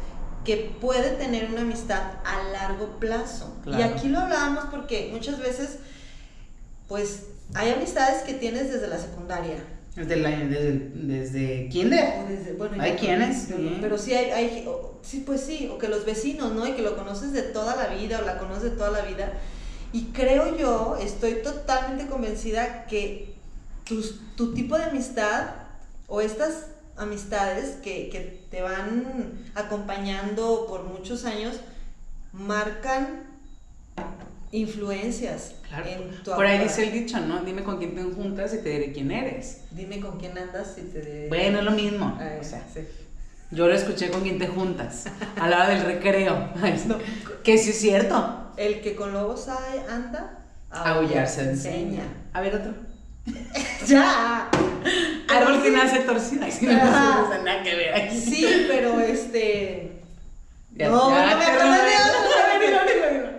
que 0.45 0.75
puede 0.79 1.11
tener 1.11 1.49
una 1.51 1.61
amistad 1.61 2.01
a 2.25 2.43
largo 2.51 2.99
plazo. 2.99 3.55
Y 3.65 3.81
aquí 3.81 4.09
lo 4.09 4.19
hablábamos 4.19 4.65
porque 4.65 5.09
muchas 5.11 5.39
veces 5.39 5.79
pues 6.87 7.23
hay 7.55 7.71
amistades 7.71 8.23
que 8.23 8.33
tienes 8.33 8.71
desde 8.71 8.87
la 8.87 8.97
secundaria. 8.97 9.55
Desde, 9.95 10.15
la, 10.17 10.29
desde, 10.29 10.91
desde 10.93 11.69
kinder. 11.69 12.25
Desde- 12.27 12.53
bueno, 12.53 12.81
Hay 12.81 12.93
quienes, 12.93 13.49
yo- 13.49 13.57
sí. 13.57 13.77
Pero 13.81 13.97
sí 13.97 14.13
hay, 14.13 14.65
sí, 15.01 15.23
pues 15.25 15.41
sí, 15.41 15.69
o 15.73 15.77
que 15.77 15.87
los 15.87 16.05
vecinos, 16.05 16.53
¿no? 16.53 16.67
Y 16.67 16.73
que 16.73 16.81
lo 16.81 16.95
conoces 16.95 17.33
de 17.33 17.41
toda 17.41 17.75
la 17.75 17.87
vida 17.87 18.19
o 18.21 18.25
la 18.25 18.37
conoces 18.37 18.63
de 18.63 18.69
toda 18.71 18.91
la 18.91 19.01
vida. 19.01 19.33
Y 19.91 20.05
creo 20.13 20.55
yo, 20.57 20.97
estoy 21.01 21.41
totalmente 21.43 22.07
convencida 22.07 22.85
que 22.85 23.35
tu 24.35 24.53
tipo 24.53 24.77
de 24.77 24.83
amistad 24.83 25.47
o 26.07 26.21
estas 26.21 26.67
amistades 26.95 27.77
que, 27.81 28.09
que 28.09 28.45
te 28.51 28.61
van 28.61 29.45
acompañando 29.55 30.65
por 30.67 30.83
muchos 30.83 31.25
años 31.25 31.55
marcan 32.33 33.23
influencias 34.51 35.55
Claro. 35.67 35.85
en 35.87 36.23
tu 36.23 36.31
Por 36.31 36.45
ahí 36.45 36.57
dice 36.63 36.83
el 36.87 36.91
dicho, 36.91 37.19
¿no? 37.19 37.41
Dime 37.41 37.63
con 37.63 37.77
quién 37.77 37.93
te 37.93 38.01
juntas 38.03 38.53
y 38.55 38.57
te 38.63 38.69
diré 38.69 38.91
quién 38.91 39.11
eres. 39.11 39.61
Dime 39.69 39.99
con 39.99 40.17
quién 40.19 40.35
andas 40.35 40.75
y 40.79 40.81
te... 40.81 41.27
Bueno, 41.29 41.59
es 41.59 41.65
lo 41.65 41.71
mismo. 41.71 42.17
Ah, 42.19 42.37
O 42.41 42.43
sea, 42.43 42.65
sí. 42.73 42.81
Yo 43.51 43.67
lo 43.67 43.73
escuché 43.73 44.09
con 44.09 44.21
quién 44.21 44.37
te 44.39 44.47
juntas. 44.47 45.05
A 45.39 45.47
la 45.47 45.57
hora 45.57 45.69
del 45.69 45.83
recreo. 45.85 46.49
Que 47.43 47.57
sí 47.57 47.69
es 47.71 47.79
cierto. 47.79 48.51
El 48.57 48.81
que 48.81 48.95
con 48.95 49.13
lobos 49.13 49.47
hay- 49.47 49.81
anda, 49.89 50.39
Aullar 50.69 51.27
se 51.27 51.43
enseña. 51.49 52.03
A 52.33 52.41
ver 52.41 52.55
otro. 52.55 52.73
Ya. 53.87 54.49
Árbol 55.29 55.59
Pero 55.61 55.63
que 55.63 55.71
nace 55.71 55.99
torcido. 55.99 56.43
Ay, 56.45 56.51
sí, 56.59 56.65
no, 56.65 56.73
nada 56.75 57.63
que 57.63 57.75
ver 57.75 57.93
aquí. 57.95 58.19
Sí, 58.19 58.65
pero 58.67 58.99
este. 58.99 60.01
Ya, 60.75 60.89
no, 60.89 61.09
ya, 61.09 61.31
no 61.31 61.37
me 61.37 61.45
acuerdo 61.45 61.71
de 61.71 61.79
otro. 61.79 63.29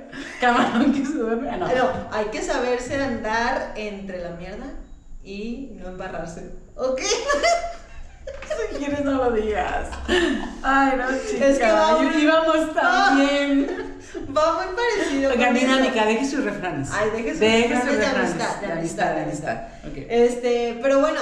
Camarón 0.41 0.93
que 0.93 1.05
se 1.05 1.13
duerme. 1.13 1.51
Ah, 1.51 1.57
no. 1.59 1.67
No, 1.69 1.91
hay 2.11 2.27
que 2.27 2.41
saberse 2.43 2.97
andar 2.97 3.75
entre 3.77 4.23
la 4.23 4.31
mierda 4.31 4.67
y 5.23 5.73
no 5.75 5.89
embarrarse. 5.89 6.55
¿Ok? 6.77 7.01
Si 8.71 8.77
quieres 8.79 9.05
no 9.05 9.13
lo 9.13 9.31
digas. 9.33 9.89
Ay, 10.63 10.93
no, 10.99 11.05
chica. 11.31 11.47
Es 11.47 11.59
que 11.59 11.65
vamos- 11.73 12.17
íbamos 12.17 12.75
tan 12.75 13.17
bien. 13.19 13.87
Va 14.37 14.55
muy 14.55 14.75
parecido. 14.75 15.31
Oiga, 15.31 15.53
dinámica, 15.53 16.05
deje 16.05 16.27
sus 16.27 16.45
refranes. 16.45 16.89
Ay, 16.93 17.11
deje 17.11 17.31
sus 17.31 17.41
Deje 17.41 17.69
refranes 17.69 17.85
sus 17.93 17.99
de 17.99 18.07
amistad, 18.07 18.61
de 18.61 18.73
amistad, 18.73 19.15
de 19.15 19.21
amistad. 19.23 19.57
Este, 20.09 20.79
pero 20.83 20.99
bueno, 21.01 21.21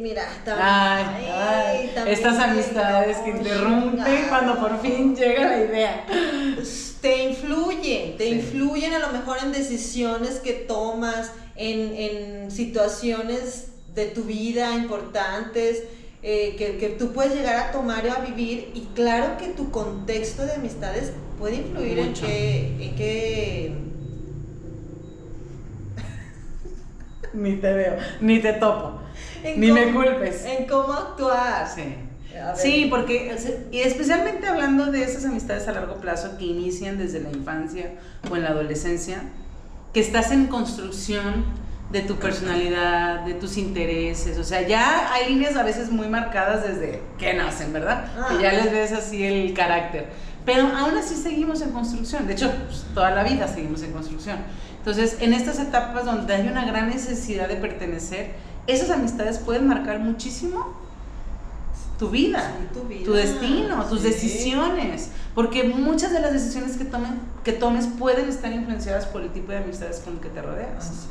mira, 0.00 0.24
también. 0.44 0.66
Ay, 0.68 1.26
ay, 1.32 1.90
también 1.94 2.16
estas 2.16 2.38
amistades 2.38 3.16
que 3.18 3.30
interrumpen 3.30 4.26
cuando 4.28 4.58
por 4.60 4.80
fin 4.80 5.14
llega 5.16 5.48
la 5.48 5.58
idea. 5.58 6.04
Te 7.00 7.24
influyen, 7.24 8.16
te 8.16 8.24
Sí. 8.24 8.30
influyen 8.34 8.92
a 8.94 8.98
lo 8.98 9.08
mejor 9.08 9.38
en 9.42 9.52
decisiones 9.52 10.38
que 10.38 10.52
tomas, 10.52 11.32
en, 11.56 11.94
en 11.96 12.50
situaciones 12.50 13.71
de 13.94 14.06
tu 14.06 14.22
vida 14.24 14.74
importantes. 14.74 15.84
eh, 16.24 16.54
que, 16.56 16.76
que 16.78 16.90
tú 16.90 17.12
puedes 17.12 17.34
llegar 17.34 17.56
a 17.56 17.72
tomar 17.72 18.06
y 18.06 18.08
a 18.08 18.20
vivir 18.20 18.70
y 18.74 18.82
claro 18.94 19.36
que 19.38 19.48
tu 19.48 19.72
contexto 19.72 20.46
de 20.46 20.52
amistades 20.52 21.12
puede 21.36 21.56
influir 21.56 21.98
en 21.98 22.08
Mucho. 22.10 22.24
qué, 22.26 22.76
en 22.80 22.94
qué 22.94 23.74
Ni 27.34 27.56
te 27.56 27.72
veo, 27.72 27.96
ni 28.20 28.38
te 28.40 28.52
topo. 28.52 29.00
en 29.42 29.58
Ni 29.60 29.72
me 29.72 29.92
culpes. 29.92 30.44
en 30.44 30.66
cómo 30.66 30.92
actuar 30.92 31.66
Sí. 31.68 31.94
Sí, 32.56 32.86
porque 32.90 33.34
y 33.70 33.78
especialmente 33.80 34.46
hablando 34.46 34.86
de 34.86 35.02
esas 35.04 35.24
amistades 35.26 35.68
a 35.68 35.72
largo 35.72 35.96
plazo 35.96 36.38
que 36.38 36.44
inician 36.46 36.98
desde 36.98 37.20
la 37.20 37.30
infancia 37.30 37.94
o 38.30 38.36
en 38.36 38.42
la 38.42 38.48
adolescencia, 38.50 39.22
que 39.92 40.00
estás 40.00 40.30
en 40.32 40.46
construcción 40.46 41.44
de 41.92 42.00
tu 42.00 42.16
personalidad, 42.16 43.20
de 43.20 43.34
tus 43.34 43.58
intereses, 43.58 44.38
o 44.38 44.44
sea, 44.44 44.66
ya 44.66 45.12
hay 45.12 45.28
líneas 45.28 45.56
a 45.56 45.62
veces 45.62 45.90
muy 45.90 46.08
marcadas 46.08 46.66
desde 46.66 47.02
que 47.18 47.34
nacen, 47.34 47.72
¿verdad? 47.72 48.06
Ah. 48.18 48.28
Que 48.30 48.42
ya 48.42 48.52
les 48.52 48.72
ves 48.72 48.92
así 48.92 49.22
el 49.22 49.52
carácter. 49.52 50.08
Pero 50.46 50.66
aún 50.68 50.96
así 50.96 51.14
seguimos 51.14 51.60
en 51.60 51.70
construcción, 51.70 52.26
de 52.26 52.32
hecho, 52.32 52.50
pues, 52.66 52.84
toda 52.94 53.10
la 53.10 53.22
vida 53.22 53.46
seguimos 53.46 53.82
en 53.82 53.92
construcción. 53.92 54.38
Entonces, 54.78 55.18
en 55.20 55.34
estas 55.34 55.60
etapas 55.60 56.04
donde 56.06 56.34
hay 56.34 56.48
una 56.48 56.64
gran 56.64 56.88
necesidad 56.88 57.46
de 57.46 57.56
pertenecer, 57.56 58.30
esas 58.66 58.90
amistades 58.90 59.38
pueden 59.38 59.68
marcar 59.68 60.00
muchísimo 60.00 60.74
tu 61.98 62.08
vida, 62.10 62.40
Sí, 62.58 62.68
tu 62.80 62.88
vida. 62.88 63.04
tu 63.04 63.12
destino, 63.12 63.84
tus 63.84 64.00
Sí. 64.00 64.08
decisiones, 64.08 65.10
porque 65.34 65.64
muchas 65.64 66.10
de 66.12 66.20
las 66.20 66.32
decisiones 66.32 66.76
que, 66.76 66.84
tomen, 66.84 67.20
que 67.44 67.52
tomes 67.52 67.86
pueden 67.86 68.28
estar 68.28 68.50
influenciadas 68.52 69.06
por 69.06 69.20
el 69.22 69.30
tipo 69.30 69.52
de 69.52 69.58
amistades 69.58 69.98
con 70.00 70.14
el 70.14 70.20
que 70.20 70.28
te 70.30 70.42
rodeas. 70.42 70.78
Así. 70.90 71.06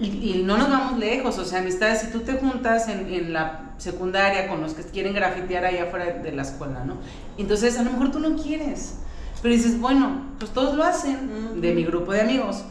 Y, 0.00 0.06
y 0.06 0.42
no 0.44 0.56
nos 0.56 0.70
vamos 0.70 0.98
lejos, 0.98 1.38
o 1.38 1.44
sea, 1.44 1.58
amistades, 1.58 2.02
si 2.02 2.12
tú 2.12 2.20
te 2.20 2.34
juntas 2.34 2.88
en, 2.88 3.12
en 3.12 3.32
la 3.32 3.72
secundaria 3.78 4.48
con 4.48 4.60
los 4.60 4.74
que 4.74 4.82
quieren 4.84 5.12
grafitear 5.12 5.64
ahí 5.64 5.78
afuera 5.78 6.06
de 6.06 6.32
la 6.32 6.42
escuela, 6.42 6.84
¿no? 6.84 6.98
Entonces, 7.36 7.78
a 7.78 7.82
lo 7.82 7.90
mejor 7.90 8.12
tú 8.12 8.20
no 8.20 8.36
quieres, 8.36 8.94
pero 9.42 9.54
dices, 9.54 9.80
bueno, 9.80 10.22
pues 10.38 10.52
todos 10.52 10.76
lo 10.76 10.84
hacen, 10.84 11.60
de 11.60 11.74
mi 11.74 11.84
grupo 11.84 12.12
de 12.12 12.20
amigos. 12.20 12.64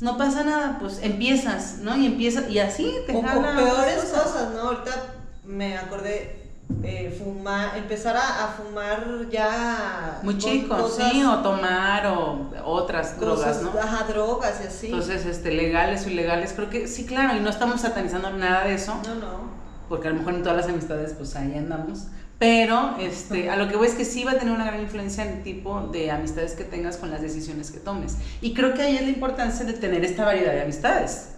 No 0.00 0.18
pasa 0.18 0.44
nada, 0.44 0.78
pues 0.78 1.00
empiezas, 1.02 1.78
¿no? 1.78 1.96
Y 1.96 2.06
empiezas, 2.06 2.50
y 2.50 2.58
así 2.58 2.92
te 3.06 3.16
O, 3.16 3.22
peores 3.22 4.04
cosas, 4.04 4.52
¿no? 4.54 4.60
Ahorita 4.68 5.14
me 5.44 5.78
acordé 5.78 6.45
eh, 6.82 7.14
fumar, 7.18 7.76
empezar 7.76 8.16
a, 8.16 8.44
a 8.44 8.48
fumar 8.48 9.28
ya 9.30 10.20
Muy 10.22 10.38
chicos, 10.38 10.80
cosas- 10.80 11.12
sí, 11.12 11.22
o 11.24 11.38
tomar 11.38 12.06
o 12.06 12.50
otras 12.64 13.18
drogas, 13.18 13.62
¿no? 13.62 13.70
Ajá, 13.78 14.04
drogas 14.08 14.60
y 14.62 14.66
así. 14.66 14.86
Entonces, 14.86 15.26
este, 15.26 15.50
legales 15.52 16.06
o 16.06 16.10
ilegales, 16.10 16.52
creo 16.54 16.70
que 16.70 16.86
sí, 16.88 17.06
claro, 17.06 17.36
y 17.36 17.40
no 17.40 17.50
estamos 17.50 17.80
satanizando 17.80 18.30
nada 18.32 18.64
de 18.64 18.74
eso, 18.74 18.94
no, 19.06 19.14
no. 19.16 19.50
porque 19.88 20.08
a 20.08 20.10
lo 20.10 20.18
mejor 20.18 20.34
en 20.34 20.42
todas 20.42 20.56
las 20.58 20.66
amistades, 20.68 21.14
pues 21.14 21.34
ahí 21.36 21.54
andamos. 21.56 22.08
Pero 22.38 22.96
este, 23.00 23.48
a 23.48 23.56
lo 23.56 23.66
que 23.68 23.76
voy 23.76 23.86
es 23.86 23.94
que 23.94 24.04
sí 24.04 24.22
va 24.24 24.32
a 24.32 24.38
tener 24.38 24.52
una 24.54 24.66
gran 24.66 24.80
influencia 24.80 25.24
en 25.24 25.38
el 25.38 25.42
tipo 25.42 25.80
de 25.90 26.10
amistades 26.10 26.52
que 26.52 26.64
tengas 26.64 26.98
con 26.98 27.10
las 27.10 27.22
decisiones 27.22 27.70
que 27.70 27.78
tomes. 27.78 28.16
Y 28.42 28.52
creo 28.52 28.74
que 28.74 28.82
ahí 28.82 28.94
es 28.96 29.02
la 29.02 29.08
importancia 29.08 29.64
de 29.64 29.72
tener 29.72 30.04
esta 30.04 30.24
variedad 30.26 30.52
de 30.52 30.60
amistades. 30.62 31.30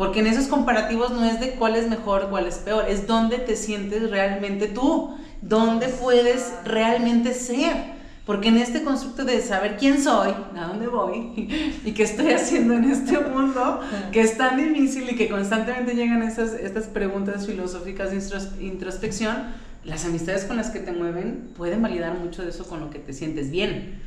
Porque 0.00 0.20
en 0.20 0.28
esos 0.28 0.46
comparativos 0.46 1.10
no 1.10 1.26
es 1.26 1.40
de 1.40 1.50
cuál 1.56 1.76
es 1.76 1.86
mejor, 1.86 2.30
cuál 2.30 2.46
es 2.46 2.54
peor, 2.54 2.86
es 2.88 3.06
dónde 3.06 3.36
te 3.36 3.54
sientes 3.54 4.08
realmente 4.08 4.66
tú, 4.66 5.14
dónde 5.42 5.88
puedes 5.88 6.54
realmente 6.64 7.34
ser. 7.34 7.76
Porque 8.24 8.48
en 8.48 8.56
este 8.56 8.82
constructo 8.82 9.26
de 9.26 9.42
saber 9.42 9.76
quién 9.76 10.02
soy, 10.02 10.30
a 10.56 10.68
dónde 10.68 10.86
voy 10.86 11.34
y 11.84 11.92
qué 11.92 12.04
estoy 12.04 12.32
haciendo 12.32 12.72
en 12.72 12.90
este 12.90 13.18
mundo, 13.18 13.80
que 14.10 14.22
es 14.22 14.38
tan 14.38 14.56
difícil 14.56 15.06
y 15.10 15.16
que 15.16 15.28
constantemente 15.28 15.94
llegan 15.94 16.22
estas, 16.22 16.54
estas 16.54 16.86
preguntas 16.86 17.46
filosóficas 17.46 18.10
de 18.10 18.16
intros- 18.16 18.58
introspección, 18.58 19.36
las 19.84 20.06
amistades 20.06 20.46
con 20.46 20.56
las 20.56 20.70
que 20.70 20.78
te 20.78 20.92
mueven 20.92 21.50
pueden 21.58 21.82
validar 21.82 22.14
mucho 22.18 22.42
de 22.42 22.48
eso 22.48 22.66
con 22.66 22.80
lo 22.80 22.88
que 22.88 23.00
te 23.00 23.12
sientes 23.12 23.50
bien. 23.50 24.00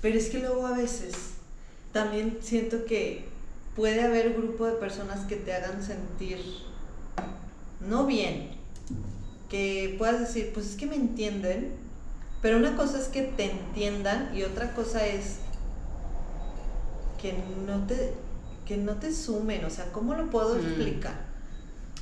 Pero 0.00 0.16
es 0.16 0.30
que 0.30 0.38
luego 0.38 0.68
a 0.68 0.76
veces 0.76 1.32
también 1.90 2.38
siento 2.40 2.84
que 2.84 3.29
puede 3.80 4.02
haber 4.02 4.34
grupo 4.34 4.66
de 4.66 4.74
personas 4.74 5.20
que 5.24 5.36
te 5.36 5.54
hagan 5.54 5.82
sentir 5.82 6.38
no 7.88 8.04
bien, 8.04 8.50
que 9.48 9.94
puedas 9.96 10.20
decir, 10.20 10.50
pues 10.52 10.66
es 10.66 10.74
que 10.76 10.84
me 10.84 10.96
entienden, 10.96 11.72
pero 12.42 12.58
una 12.58 12.76
cosa 12.76 12.98
es 12.98 13.08
que 13.08 13.22
te 13.22 13.50
entiendan 13.50 14.32
y 14.36 14.42
otra 14.42 14.74
cosa 14.74 15.06
es 15.06 15.36
que 17.22 17.34
no 17.66 17.86
te 17.86 18.12
que 18.66 18.76
no 18.76 18.96
te 18.96 19.14
sumen, 19.14 19.64
o 19.64 19.70
sea, 19.70 19.86
¿cómo 19.92 20.12
lo 20.14 20.28
puedo 20.28 20.56
Mm. 20.56 20.58
explicar? 20.58 21.14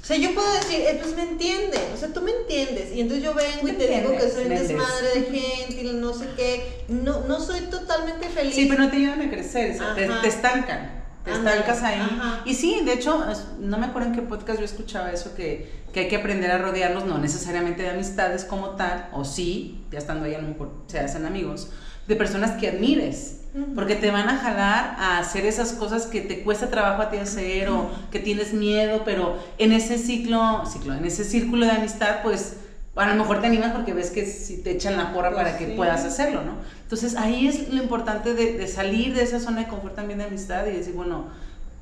O 0.02 0.04
sea, 0.04 0.16
yo 0.16 0.34
puedo 0.34 0.52
decir, 0.54 0.80
eh, 0.80 0.98
pues 1.00 1.14
me 1.14 1.22
entienden, 1.22 1.80
o 1.94 1.96
sea, 1.96 2.08
tú 2.12 2.22
me 2.22 2.32
entiendes, 2.32 2.92
y 2.92 3.02
entonces 3.02 3.24
yo 3.24 3.34
vengo 3.34 3.68
y 3.68 3.72
te 3.72 3.86
digo 3.86 4.10
que 4.16 4.28
soy 4.28 4.46
un 4.46 4.48
desmadre 4.50 5.08
de 5.14 5.22
gente 5.22 5.82
y 5.82 5.92
no 5.92 6.12
sé 6.12 6.26
qué, 6.36 6.84
no, 6.88 7.20
no 7.26 7.38
soy 7.40 7.60
totalmente 7.70 8.28
feliz. 8.28 8.54
Sí, 8.56 8.66
pero 8.68 8.82
no 8.82 8.90
te 8.90 8.96
ayudan 8.96 9.22
a 9.22 9.30
crecer, 9.30 9.76
o 9.76 9.78
sea, 9.78 9.94
te, 9.94 10.08
te 10.08 10.26
estancan. 10.28 10.97
Estancas 11.32 11.82
ahí. 11.82 12.00
ajá. 12.00 12.42
Y 12.44 12.54
sí, 12.54 12.82
de 12.84 12.94
hecho, 12.94 13.24
no 13.60 13.78
me 13.78 13.86
acuerdo 13.86 14.08
en 14.08 14.14
qué 14.14 14.22
podcast 14.22 14.58
yo 14.58 14.64
escuchaba 14.64 15.12
eso, 15.12 15.34
que, 15.34 15.70
que 15.92 16.00
hay 16.00 16.08
que 16.08 16.16
aprender 16.16 16.50
a 16.50 16.58
rodearnos, 16.58 17.04
no 17.06 17.18
necesariamente 17.18 17.82
de 17.82 17.90
amistades 17.90 18.44
como 18.44 18.70
tal, 18.70 19.08
o 19.12 19.24
sí, 19.24 19.84
ya 19.90 19.98
estando 19.98 20.24
ahí 20.24 20.34
a 20.34 20.40
lo 20.40 20.48
mejor 20.48 20.70
se 20.86 20.98
hacen 20.98 21.26
amigos, 21.26 21.70
de 22.06 22.16
personas 22.16 22.52
que 22.52 22.68
admires. 22.68 23.34
Porque 23.74 23.96
te 23.96 24.12
van 24.12 24.28
a 24.28 24.36
jalar 24.36 24.94
a 24.98 25.18
hacer 25.18 25.44
esas 25.44 25.72
cosas 25.72 26.06
que 26.06 26.20
te 26.20 26.44
cuesta 26.44 26.70
trabajo 26.70 27.02
a 27.02 27.10
ti 27.10 27.16
hacer 27.16 27.70
o 27.70 27.90
que 28.12 28.20
tienes 28.20 28.52
miedo, 28.52 29.02
pero 29.04 29.36
en 29.56 29.72
ese 29.72 29.98
ciclo, 29.98 30.64
ciclo, 30.64 30.94
en 30.94 31.04
ese 31.04 31.24
círculo 31.24 31.66
de 31.66 31.72
amistad, 31.72 32.18
pues 32.22 32.58
a 33.00 33.06
lo 33.06 33.14
mejor 33.14 33.40
te 33.40 33.46
animas 33.46 33.72
porque 33.72 33.92
ves 33.94 34.10
que 34.10 34.26
si 34.26 34.58
te 34.58 34.72
echan 34.72 34.96
la 34.96 35.12
porra 35.12 35.30
Pues 35.30 35.42
para 35.44 35.58
que 35.58 35.66
sí. 35.66 35.72
puedas 35.76 36.04
hacerlo, 36.04 36.42
¿no? 36.42 36.52
Entonces 36.82 37.16
ahí 37.16 37.46
es 37.46 37.68
lo 37.72 37.82
importante 37.82 38.34
de, 38.34 38.58
de 38.58 38.66
salir 38.68 39.14
de 39.14 39.22
esa 39.22 39.38
zona 39.40 39.60
de 39.62 39.68
confort 39.68 39.94
también 39.94 40.18
de 40.18 40.24
amistad 40.26 40.66
y 40.66 40.72
decir, 40.72 40.94
bueno, 40.94 41.26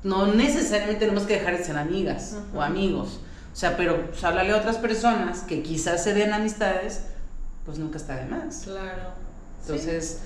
no 0.03 0.27
necesariamente 0.27 0.99
tenemos 0.99 1.23
que 1.23 1.33
dejar 1.39 1.57
de 1.57 1.63
ser 1.63 1.77
amigas 1.77 2.35
Ujú. 2.49 2.59
o 2.59 2.61
amigos, 2.61 3.19
o 3.51 3.55
sea, 3.55 3.75
pero 3.75 4.05
pues, 4.09 4.23
háblale 4.23 4.51
a 4.53 4.57
otras 4.57 4.77
personas 4.77 5.39
que 5.39 5.63
quizás 5.63 6.03
se 6.03 6.13
den 6.13 6.33
amistades, 6.33 7.01
pues 7.65 7.79
nunca 7.79 7.97
está 7.97 8.15
de 8.15 8.25
más. 8.25 8.61
Claro. 8.65 9.13
Entonces, 9.61 10.19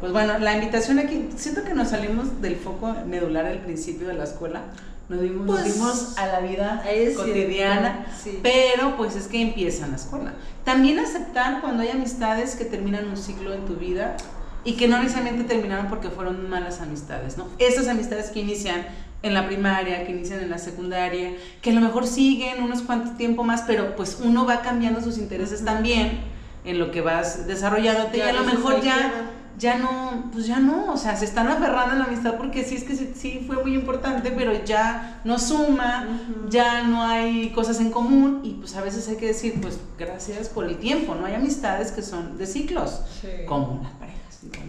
pues 0.00 0.12
bueno, 0.12 0.38
la 0.38 0.52
invitación 0.54 0.98
aquí, 0.98 1.30
siento 1.36 1.64
que 1.64 1.72
nos 1.72 1.88
salimos 1.88 2.42
del 2.42 2.56
foco 2.56 2.94
medular 3.06 3.46
al 3.46 3.60
principio 3.60 4.06
de 4.08 4.14
la 4.14 4.24
escuela, 4.24 4.60
nos 5.08 5.20
dimos, 5.20 5.46
nos 5.46 5.60
Pues, 5.60 5.74
dimos 5.74 6.18
a 6.18 6.26
la 6.26 6.40
vida 6.40 6.82
cotidiana, 7.16 8.06
cierto, 8.20 8.22
sí. 8.22 8.40
pero 8.42 8.96
pues 8.96 9.14
es 9.16 9.26
que 9.28 9.40
empieza 9.40 9.84
en 9.84 9.92
la 9.92 9.96
escuela. 9.96 10.34
También 10.64 10.98
aceptar 10.98 11.60
cuando 11.60 11.82
hay 11.82 11.90
amistades 11.90 12.56
que 12.56 12.64
terminan 12.64 13.06
un 13.08 13.16
ciclo 13.16 13.52
en 13.54 13.64
tu 13.64 13.76
vida 13.76 14.16
y 14.64 14.72
que 14.72 14.88
no 14.88 14.98
necesariamente 14.98 15.44
terminaron 15.44 15.86
porque 15.88 16.10
fueron 16.10 16.48
malas 16.50 16.80
amistades, 16.80 17.38
¿no? 17.38 17.46
Esas 17.58 17.86
amistades 17.86 18.30
que 18.30 18.40
inician 18.40 18.84
en 19.22 19.32
la 19.32 19.46
primaria, 19.46 20.04
que 20.04 20.12
inician 20.12 20.40
en 20.40 20.50
la 20.50 20.58
secundaria, 20.58 21.32
que 21.62 21.70
a 21.70 21.72
lo 21.74 21.80
mejor 21.80 22.06
siguen 22.06 22.62
unos 22.62 22.82
cuantos 22.82 23.16
tiempo 23.16 23.44
más, 23.44 23.62
pero 23.66 23.94
pues 23.96 24.18
uno 24.22 24.44
va 24.44 24.62
cambiando 24.62 25.00
sus 25.00 25.18
intereses 25.18 25.64
también 25.64 26.20
en 26.64 26.78
lo 26.80 26.90
que 26.90 27.00
vas 27.00 27.46
desarrollándote 27.46 28.16
y 28.16 28.20
Ya 28.20 28.30
a 28.30 28.32
lo 28.32 28.44
mejor 28.44 28.80
ya. 28.82 29.12
Ya 29.58 29.78
no, 29.78 30.30
pues 30.32 30.46
ya 30.46 30.58
no, 30.60 30.92
o 30.92 30.96
sea, 30.96 31.16
se 31.16 31.24
están 31.24 31.48
aferrando 31.48 31.92
a 31.94 31.98
la 31.98 32.04
amistad 32.04 32.34
porque 32.36 32.62
sí 32.64 32.74
es 32.76 32.84
que 32.84 32.94
sí, 32.94 33.12
sí 33.16 33.44
fue 33.46 33.62
muy 33.62 33.74
importante, 33.74 34.30
pero 34.30 34.52
ya 34.64 35.20
no 35.24 35.38
suma, 35.38 36.06
ya 36.50 36.82
no 36.82 37.02
hay 37.02 37.50
cosas 37.50 37.80
en 37.80 37.90
común 37.90 38.40
y 38.44 38.52
pues 38.54 38.76
a 38.76 38.82
veces 38.82 39.08
hay 39.08 39.16
que 39.16 39.26
decir, 39.28 39.54
pues 39.60 39.78
gracias 39.98 40.48
por 40.50 40.64
el 40.66 40.76
tiempo, 40.76 41.14
no 41.14 41.26
hay 41.26 41.34
amistades 41.34 41.90
que 41.92 42.02
son 42.02 42.36
de 42.38 42.46
ciclos, 42.46 43.00
Sí. 43.20 43.28
como 43.46 43.80
las 43.82 43.92
parejas, 43.92 44.16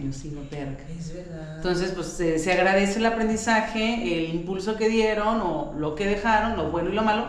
yo 0.02 0.12
sigo 0.12 0.40
terca. 0.50 0.82
Es 0.98 1.14
verdad. 1.14 1.56
Entonces, 1.56 1.92
pues 1.92 2.06
se, 2.08 2.38
se 2.38 2.52
agradece 2.52 2.98
el 2.98 3.06
aprendizaje, 3.06 4.18
el 4.24 4.34
impulso 4.34 4.76
que 4.76 4.88
dieron 4.88 5.40
o 5.40 5.74
lo 5.78 5.94
que 5.94 6.06
dejaron, 6.06 6.56
lo 6.56 6.70
bueno 6.70 6.90
y 6.90 6.94
lo 6.94 7.02
malo, 7.02 7.26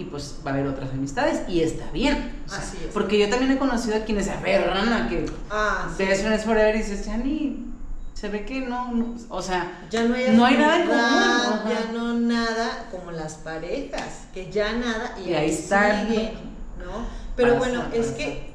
y 0.00 0.04
pues 0.04 0.36
va 0.46 0.50
a 0.50 0.54
haber 0.54 0.66
otras 0.66 0.90
amistades 0.90 1.42
y 1.48 1.60
está 1.62 1.90
bien. 1.92 2.42
o 2.46 2.48
sea, 2.48 2.58
Así 2.58 2.78
es. 2.86 2.92
Porque 2.92 3.18
yo 3.18 3.28
también 3.28 3.50
he 3.52 3.58
conocido 3.58 3.96
a 3.96 4.00
quienes 4.00 4.24
se 4.26 4.32
aferran 4.32 4.92
a 4.92 5.08
que 5.08 5.26
ah, 5.50 5.88
sí. 5.96 6.04
Best 6.04 6.22
Friends 6.22 6.44
Forever 6.44 6.74
y 6.74 6.78
dices, 6.78 7.04
ya 7.04 7.16
ni, 7.18 7.66
se 8.14 8.28
ve 8.28 8.44
que 8.44 8.60
no, 8.60 8.92
no, 8.92 9.14
o 9.28 9.42
sea, 9.42 9.86
Ya 9.90 10.04
no 10.04 10.14
hay, 10.14 10.34
No 10.36 10.44
hay 10.46 10.56
nada 10.56 10.76
en 10.82 10.86
común, 10.88 11.70
Ya 11.70 11.92
no 11.92 12.14
nada 12.14 12.86
como 12.90 13.10
las 13.12 13.34
parejas, 13.34 14.26
que 14.32 14.50
ya 14.50 14.72
nada 14.72 15.14
y, 15.24 15.30
Y 15.30 15.34
ahí 15.34 15.50
están. 15.50 16.08
siguen, 16.08 16.32
¿no? 16.78 17.04
Pero 17.36 17.54
Pasa, 17.58 17.58
bueno, 17.68 17.84
es 17.92 18.08
que 18.08 18.52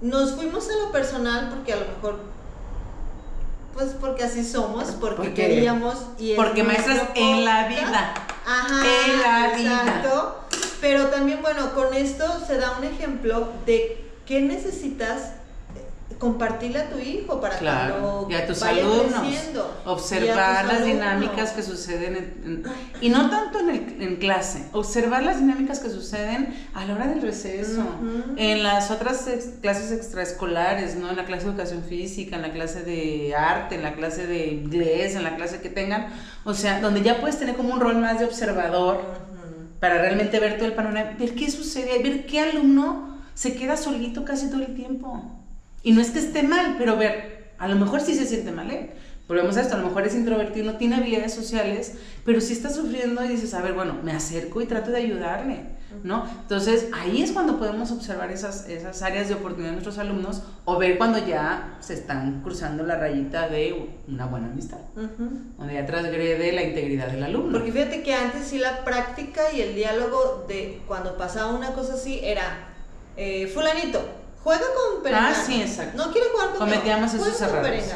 nos 0.00 0.32
fuimos 0.32 0.68
a 0.70 0.84
lo 0.86 0.92
personal 0.92 1.48
porque 1.50 1.72
a 1.72 1.76
lo 1.76 1.86
mejor, 1.86 2.20
pues 3.74 3.90
porque 4.00 4.24
así 4.24 4.44
somos, 4.44 4.84
porque, 5.00 5.16
Porque- 5.16 5.34
queríamos 5.34 5.96
y 6.18 6.34
Porque 6.34 6.62
maestras 6.62 7.02
en 7.14 7.44
la 7.44 7.68
vida. 7.68 8.14
Ajá, 8.48 8.82
En 9.06 9.20
la 9.22 9.56
vida. 9.56 10.34
Pero 10.80 11.06
también, 11.06 11.40
bueno, 11.42 11.72
con 11.74 11.94
esto 11.94 12.24
se 12.46 12.58
da 12.58 12.76
un 12.78 12.84
ejemplo 12.84 13.48
de 13.64 14.04
qué 14.26 14.40
necesitas 14.42 15.32
eh, 15.74 16.14
compartirle 16.18 16.80
a 16.80 16.90
tu 16.90 16.98
hijo 16.98 17.40
para 17.40 17.56
Claro, 17.58 17.94
cuando 18.00 18.26
y 18.30 18.34
a 18.34 18.46
tus 18.46 18.60
vaya 18.60 18.82
alumnos. 18.84 19.20
creciendo. 19.20 19.80
Observar 19.86 20.62
tus 20.64 20.72
las 20.72 20.82
alumnos. 20.82 20.86
dinámicas 20.86 21.50
que 21.52 21.62
suceden 21.62 22.16
en, 22.16 22.24
en- 22.44 22.64
y 23.00 23.08
no 23.08 23.30
tanto 23.30 23.60
en, 23.60 23.70
el- 23.70 24.02
en 24.02 24.16
clase, 24.16 24.66
observar 24.72 25.22
las 25.22 25.38
dinámicas 25.38 25.78
que 25.80 25.88
suceden 25.88 26.54
a 26.74 26.84
la 26.84 26.94
hora 26.94 27.06
del 27.06 27.22
receso, 27.22 27.80
Ujú. 27.80 28.34
en 28.36 28.62
las 28.62 28.90
otras 28.90 29.26
ex- 29.28 29.48
clases 29.62 29.92
extraescolares, 29.92 30.96
¿no? 30.96 31.08
En 31.10 31.16
la 31.16 31.24
clase 31.24 31.44
de 31.44 31.50
educación 31.52 31.82
física, 31.84 32.36
en 32.36 32.42
la 32.42 32.52
clase 32.52 32.82
de 32.82 33.34
arte, 33.34 33.76
en 33.76 33.82
la 33.82 33.94
clase 33.94 34.26
de 34.26 34.48
inglés, 34.48 35.14
en 35.14 35.24
la 35.24 35.36
clase 35.36 35.60
que 35.60 35.68
tengan, 35.70 36.08
o 36.44 36.52
sea, 36.54 36.80
donde 36.80 37.02
ya 37.02 37.20
puedes 37.20 37.38
tener 37.38 37.56
como 37.56 37.72
un 37.72 37.80
rol 37.80 37.96
más 37.96 38.18
de 38.18 38.26
observador. 38.26 39.00
Para 39.80 39.98
realmente 39.98 40.40
ver 40.40 40.56
todo 40.56 40.66
el 40.66 40.74
panorama, 40.74 41.16
ver 41.18 41.34
qué 41.34 41.50
sucede, 41.50 42.02
ver 42.02 42.26
qué 42.26 42.40
alumno 42.40 43.18
se 43.34 43.54
queda 43.54 43.76
solito 43.76 44.24
casi 44.24 44.48
todo 44.50 44.62
el 44.62 44.74
tiempo. 44.74 45.22
Y 45.82 45.92
no 45.92 46.00
es 46.00 46.10
que 46.10 46.18
esté 46.18 46.42
mal, 46.42 46.76
pero 46.78 46.96
ver, 46.96 47.52
a 47.58 47.68
lo 47.68 47.76
mejor 47.76 48.00
sí 48.00 48.14
se 48.14 48.26
siente 48.26 48.50
mal, 48.50 48.70
¿eh? 48.70 48.90
Volvemos 49.28 49.56
a 49.56 49.62
esto, 49.62 49.74
a 49.74 49.78
lo 49.78 49.86
mejor 49.86 50.06
es 50.06 50.14
introvertido, 50.14 50.72
no 50.72 50.78
tiene 50.78 50.96
habilidades 50.96 51.34
sociales, 51.34 51.94
pero 52.24 52.40
sí 52.40 52.52
está 52.52 52.70
sufriendo 52.70 53.24
y 53.24 53.28
dices, 53.28 53.54
a 53.54 53.62
ver, 53.62 53.72
bueno, 53.72 53.98
me 54.04 54.12
acerco 54.12 54.62
y 54.62 54.66
trato 54.66 54.90
de 54.90 54.98
ayudarle, 54.98 55.64
¿no? 56.04 56.24
Entonces, 56.42 56.88
ahí 56.94 57.22
es 57.22 57.32
cuando 57.32 57.58
podemos 57.58 57.90
observar 57.90 58.30
esas, 58.30 58.68
esas 58.68 59.02
áreas 59.02 59.28
de 59.28 59.34
oportunidad 59.34 59.68
de 59.70 59.72
nuestros 59.76 59.98
alumnos 59.98 60.42
o 60.64 60.78
ver 60.78 60.98
cuando 60.98 61.18
ya 61.18 61.76
se 61.80 61.94
están 61.94 62.42
cruzando 62.42 62.84
la 62.84 62.96
rayita 62.96 63.48
de 63.48 63.90
una 64.08 64.26
buena 64.26 64.46
amistad, 64.46 64.78
Ujú. 64.96 65.30
donde 65.58 65.74
ya 65.74 65.86
transgrede 65.86 66.52
la 66.52 66.62
integridad 66.62 67.08
del 67.08 67.22
alumno. 67.24 67.52
Porque 67.52 67.72
fíjate 67.72 68.02
que 68.02 68.14
antes 68.14 68.44
sí 68.46 68.58
la 68.58 68.84
práctica 68.84 69.42
y 69.52 69.60
el 69.60 69.74
diálogo 69.74 70.44
de 70.48 70.82
cuando 70.86 71.16
pasaba 71.16 71.52
una 71.52 71.72
cosa 71.72 71.94
así 71.94 72.20
era, 72.22 72.68
eh, 73.16 73.46
fulanito, 73.52 74.00
juega 74.42 74.62
con 74.62 75.02
perengano. 75.02 75.34
Ah, 75.36 75.42
sí, 75.46 75.60
exacto. 75.60 75.96
No 76.04 76.12
quiere 76.12 76.28
jugar 76.30 76.50
con 76.50 76.58
Cometíamos 76.58 77.12
esos 77.14 77.40
errores. 77.40 77.92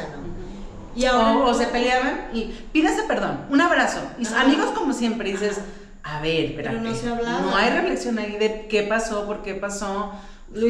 Y 0.93 1.05
ahora 1.05 1.37
o, 1.37 1.43
o 1.45 1.47
no. 1.47 1.53
se 1.53 1.67
peleaban 1.67 2.29
y 2.33 2.53
pídase 2.73 3.03
perdón, 3.03 3.45
un 3.49 3.61
abrazo. 3.61 3.99
Y 4.19 4.27
amigos 4.33 4.71
como 4.71 4.91
siempre, 4.91 5.31
dices, 5.31 5.59
a 6.03 6.21
ver, 6.21 6.45
espérate. 6.45 6.77
Pero 6.77 6.89
no 6.89 6.95
se 6.95 7.09
hablaba. 7.09 7.39
No 7.41 7.55
hay 7.55 7.69
reflexión 7.69 8.17
ahí 8.19 8.37
de 8.37 8.67
qué 8.67 8.83
pasó, 8.83 9.25
por 9.25 9.43
qué 9.43 9.55
pasó. 9.55 10.11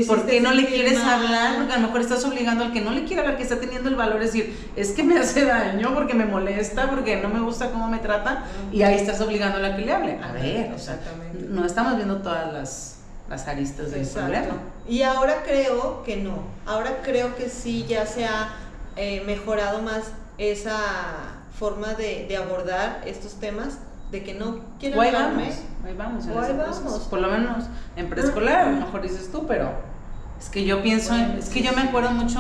¿Por 0.08 0.28
qué 0.28 0.42
no 0.42 0.52
le 0.52 0.68
quieres 0.68 1.00
mal. 1.00 1.24
hablar? 1.26 1.56
Porque 1.58 1.74
a 1.74 1.78
lo 1.78 1.88
mejor 1.88 2.02
estás 2.02 2.24
obligando 2.24 2.66
al 2.66 2.72
que 2.72 2.82
no 2.82 2.92
le 2.92 3.04
quiere 3.06 3.22
hablar, 3.22 3.38
que 3.38 3.44
está 3.44 3.60
teniendo 3.60 3.90
el 3.90 3.96
valor 3.96 4.20
de 4.20 4.26
decir, 4.26 4.72
es 4.76 4.92
que 4.92 5.02
me 5.02 5.18
hace 5.20 5.46
daño, 5.46 5.96
porque 5.96 6.14
me 6.14 6.26
molesta, 6.26 6.90
porque 6.90 7.18
no 7.18 7.30
me 7.30 7.40
gusta 7.40 7.72
cómo 7.72 7.88
me 7.88 7.98
trata, 7.98 8.46
y 8.72 8.84
ahí 8.84 8.96
estás 8.96 9.20
obligando 9.22 9.58
a 9.66 9.76
que 9.76 9.82
le 9.82 9.92
hable. 9.92 10.20
A 10.22 10.32
ver, 10.34 10.72
o 10.74 10.78
sea, 10.78 11.00
no 11.50 11.66
estamos 11.66 11.96
viendo 11.96 12.18
todas 12.18 12.54
las, 12.54 12.98
las 13.28 13.48
aristas 13.48 13.92
del 13.92 14.02
Exacto. 14.02 14.20
problema. 14.32 14.62
Y 14.88 15.02
ahora 15.02 15.42
creo 15.44 16.04
que 16.04 16.18
no. 16.18 16.44
Ahora 16.68 17.00
creo 17.02 17.36
que 17.36 17.50
sí 17.50 17.86
ya 17.88 18.06
se 18.06 18.26
ha 18.26 18.50
eh, 18.98 19.24
mejorado 19.26 19.82
más 19.82 20.12
esa 20.38 20.78
forma 21.58 21.96
de, 21.96 22.26
de 22.28 22.38
abordar 22.38 23.02
estos 23.06 23.40
temas, 23.40 23.80
de 24.12 24.24
que 24.24 24.34
no 24.34 24.60
quieren 24.80 24.98
O 25.00 25.02
ahí 25.02 25.10
hablarme. 25.10 25.44
vamos, 25.44 25.58
ahí 25.86 25.94
vamos. 25.98 26.26
O 26.28 26.40
ahí 26.42 26.56
vamos. 26.58 26.80
proceso. 26.80 27.10
Por 27.10 27.22
lo 27.22 27.30
menos 27.30 27.66
en 27.96 28.10
preescolar, 28.10 28.68
a 28.68 28.72
lo 28.72 28.78
mejor 28.86 29.02
dices 29.02 29.32
tú, 29.32 29.46
pero 29.48 29.72
es 30.40 30.50
que 30.50 30.66
yo 30.66 30.82
pienso, 30.82 31.14
en- 31.16 31.22
Bueno, 31.28 31.40
es 31.40 31.50
que 31.50 31.60
sí, 31.60 31.66
yo 31.66 31.72
me 31.74 31.82
sí. 31.84 31.88
acuerdo 31.88 32.12
mucho 32.12 32.40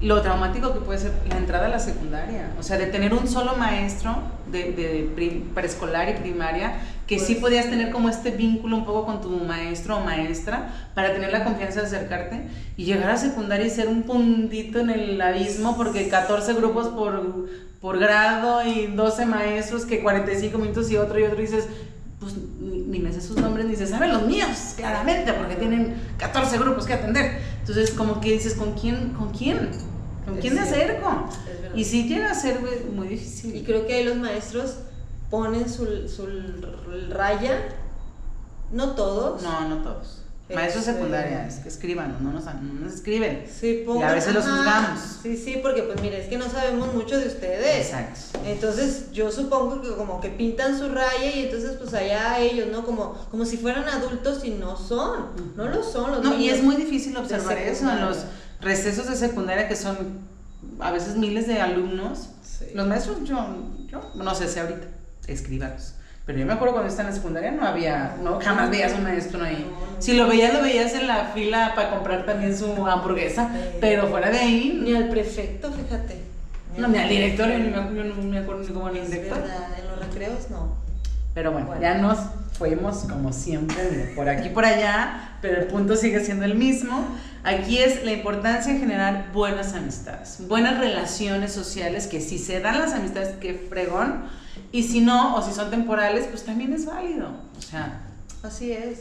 lo 0.00 0.20
traumático 0.22 0.72
que 0.74 0.80
puede 0.80 0.98
ser 0.98 1.12
la 1.30 1.36
entrada 1.38 1.66
a 1.66 1.68
la 1.68 1.78
secundaria. 1.78 2.50
O 2.58 2.62
sea, 2.62 2.76
de 2.78 2.86
tener 2.86 3.14
un 3.14 3.26
solo 3.28 3.54
maestro 3.56 4.16
de, 4.50 4.72
de 4.72 5.40
preescolar 5.54 6.08
y 6.10 6.14
primaria, 6.14 6.74
que 7.06 7.18
sí 7.18 7.34
Pues, 7.34 7.42
podías 7.42 7.66
tener 7.70 7.90
como 7.90 8.08
este 8.08 8.30
vínculo 8.30 8.76
un 8.76 8.84
poco 8.84 9.06
con 9.06 9.20
tu 9.20 9.30
maestro 9.30 9.96
o 9.98 10.00
maestra 10.00 10.70
para 10.94 11.12
tener 11.12 11.32
la 11.32 11.44
confianza 11.44 11.80
de 11.80 11.86
acercarte 11.86 12.48
y 12.76 12.84
llegar 12.84 13.10
a 13.10 13.16
secundaria 13.16 13.66
y 13.66 13.70
ser 13.70 13.88
un 13.88 14.02
puntito 14.02 14.80
en 14.80 14.90
el 14.90 15.20
abismo 15.20 15.76
porque 15.76 16.08
14 16.08 16.52
grupos 16.54 16.88
por, 16.88 17.46
por 17.84 17.98
grado 17.98 18.66
y 18.66 18.86
12 18.86 19.26
maestros 19.26 19.84
que 19.84 20.02
45 20.02 20.56
minutos 20.56 20.90
y 20.90 20.96
otro 20.96 21.20
y 21.20 21.24
otro 21.24 21.38
y 21.38 21.42
dices, 21.42 21.66
pues 22.18 22.32
ni, 22.58 22.78
ni 22.78 22.98
me 22.98 23.12
sé 23.12 23.20
sus 23.20 23.36
nombres 23.36 23.66
ni 23.66 23.76
se 23.76 23.86
saben 23.86 24.10
los 24.10 24.22
míos, 24.22 24.72
claramente, 24.74 25.34
porque 25.34 25.56
tienen 25.56 25.94
14 26.16 26.56
grupos 26.56 26.86
que 26.86 26.94
atender. 26.94 27.42
Entonces, 27.60 27.90
como 27.90 28.22
que 28.22 28.32
dices, 28.32 28.54
¿con 28.54 28.72
quién? 28.72 29.10
¿Con 29.10 29.32
quién? 29.32 29.70
¿Con 30.24 30.36
Es 30.36 30.40
quién 30.40 30.54
me 30.54 30.60
acerco? 30.62 31.28
Y 31.74 31.84
sí 31.84 32.08
llega 32.08 32.30
a 32.30 32.34
ser 32.34 32.58
muy 32.90 33.06
difícil. 33.06 33.54
Y 33.54 33.64
creo 33.64 33.86
que 33.86 33.96
ahí 33.96 34.04
los 34.04 34.16
maestros 34.16 34.78
ponen 35.28 35.68
su, 35.68 36.08
su 36.08 36.26
raya, 37.10 37.68
no 38.72 38.92
todos. 38.94 39.42
No, 39.42 39.68
no 39.68 39.82
todos. 39.82 40.23
Maestros 40.52 40.82
Este- 40.86 40.92
secundarias, 40.98 41.54
que 41.60 41.68
escriban, 41.70 42.18
no 42.22 42.30
nos, 42.30 42.44
no 42.44 42.80
nos 42.80 42.92
escriben. 42.92 43.46
Sí, 43.48 43.86
Y 43.88 44.02
a 44.02 44.12
veces 44.12 44.34
los 44.34 44.44
juzgamos. 44.44 45.00
Sí, 45.22 45.38
sí, 45.38 45.58
porque 45.62 45.82
pues 45.84 46.02
mire, 46.02 46.20
es 46.22 46.28
que 46.28 46.36
no 46.36 46.50
sabemos 46.50 46.92
mucho 46.92 47.18
de 47.18 47.28
ustedes. 47.28 47.86
Exacto. 47.86 48.38
Entonces 48.44 49.10
yo 49.10 49.32
supongo 49.32 49.80
que 49.80 49.94
como 49.96 50.20
que 50.20 50.28
pintan 50.28 50.78
su 50.78 50.90
raya 50.90 51.34
y 51.34 51.44
entonces 51.44 51.78
pues 51.78 51.94
allá 51.94 52.38
ellos, 52.40 52.68
¿no? 52.70 52.84
Como, 52.84 53.14
como 53.30 53.46
si 53.46 53.56
fueran 53.56 53.88
adultos 53.88 54.44
y 54.44 54.50
no 54.50 54.76
son, 54.76 55.30
no 55.56 55.66
lo 55.66 55.82
son 55.82 56.10
los 56.12 56.22
No, 56.22 56.36
y 56.38 56.50
es 56.50 56.62
muy 56.62 56.76
difícil 56.76 57.16
observar 57.16 57.56
eso 57.56 57.90
en 57.90 58.02
los 58.02 58.18
recesos 58.60 59.08
de 59.08 59.16
secundaria 59.16 59.66
que 59.66 59.76
son 59.76 59.96
a 60.78 60.90
veces 60.90 61.16
miles 61.16 61.46
de 61.46 61.62
alumnos. 61.62 62.28
Sí. 62.42 62.66
Los 62.74 62.86
maestros, 62.86 63.16
yo, 63.24 63.38
yo 63.86 64.12
no 64.14 64.34
sé 64.34 64.46
si 64.48 64.58
ahorita, 64.58 64.88
escríbanos. 65.26 65.94
Pero 66.26 66.38
yo 66.38 66.46
me 66.46 66.54
acuerdo 66.54 66.72
cuando 66.74 66.88
estaba 66.90 67.08
en 67.10 67.14
la 67.14 67.20
secundaria 67.20 67.50
no 67.50 67.66
había, 67.66 68.16
no, 68.22 68.40
jamás 68.40 68.70
veías 68.70 68.94
un 68.94 69.02
maestro 69.04 69.44
ahí. 69.44 69.70
Si 69.98 70.14
lo 70.14 70.26
veías, 70.26 70.54
lo 70.54 70.62
veías 70.62 70.94
en 70.94 71.06
la 71.06 71.26
fila 71.34 71.72
para 71.74 71.90
comprar 71.90 72.24
también 72.24 72.56
su 72.56 72.86
hamburguesa. 72.86 73.50
Pero 73.80 74.06
fuera 74.08 74.30
de 74.30 74.38
ahí, 74.38 74.80
Ni 74.82 74.94
al 74.94 75.08
prefecto, 75.10 75.70
fíjate. 75.70 76.22
no, 76.78 76.88
ni 76.88 76.98
al 76.98 77.08
director, 77.10 77.48
yo, 77.50 77.58
ni 77.58 77.68
me, 77.68 77.76
acuerdo- 77.76 77.94
yo 77.94 78.04
no 78.04 78.22
me 78.22 78.38
acuerdo 78.38 78.62
ni 78.62 78.68
cómo 78.68 78.88
era 78.88 79.00
el 79.00 79.06
director. 79.10 79.38
verdad, 79.38 79.66
en 79.78 79.86
los 79.88 79.98
recreos 80.06 80.50
no. 80.50 80.76
Pero 81.34 81.52
bueno, 81.52 81.66
Bueno. 81.66 81.82
ya 81.82 81.94
nos 81.96 82.18
fuimos 82.56 82.98
como 83.10 83.32
siempre, 83.32 84.12
por 84.16 84.28
aquí 84.28 84.48
por 84.48 84.64
allá, 84.64 85.36
pero 85.42 85.60
el 85.60 85.66
punto 85.66 85.94
sigue 85.96 86.24
siendo 86.24 86.44
el 86.46 86.54
mismo. 86.54 87.04
Aquí 87.42 87.78
es 87.78 88.02
la 88.04 88.12
importancia 88.12 88.72
de 88.72 88.78
generar 88.78 89.26
buenas 89.34 89.74
amistades, 89.74 90.38
buenas 90.48 90.78
relaciones 90.78 91.52
sociales, 91.52 92.06
que 92.06 92.20
si 92.22 92.38
se 92.38 92.60
dan 92.60 92.78
las 92.78 92.92
amistades, 92.94 93.34
qué 93.40 93.66
fregón, 93.68 94.24
y 94.72 94.82
si 94.82 95.00
no, 95.00 95.36
o 95.36 95.42
si 95.42 95.52
son 95.52 95.70
temporales, 95.70 96.26
pues 96.28 96.44
también 96.44 96.72
es 96.72 96.86
válido. 96.86 97.28
O 97.58 97.62
sea, 97.62 98.00
Así 98.44 98.72
es. 98.72 99.00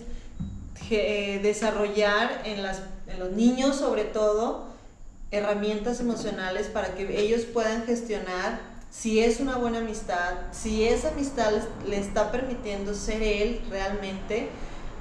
Eh, 0.90 1.40
desarrollar 1.44 2.42
en, 2.46 2.62
las, 2.62 2.82
en 3.08 3.20
los 3.20 3.32
niños 3.32 3.78
sobre 3.78 4.04
todo 4.04 4.68
herramientas 5.32 6.00
emocionales 6.00 6.68
para 6.68 6.94
que 6.96 7.20
ellos 7.20 7.42
puedan 7.42 7.84
gestionar 7.86 8.60
si 8.92 9.20
es 9.20 9.40
una 9.40 9.58
buena 9.58 9.80
amistad, 9.80 10.34
si 10.52 10.84
esa 10.84 11.10
amistad 11.10 11.52
le 11.88 11.98
está 11.98 12.32
permitiendo 12.32 12.94
ser 12.94 13.24
él 13.24 13.62
realmente 13.70 14.50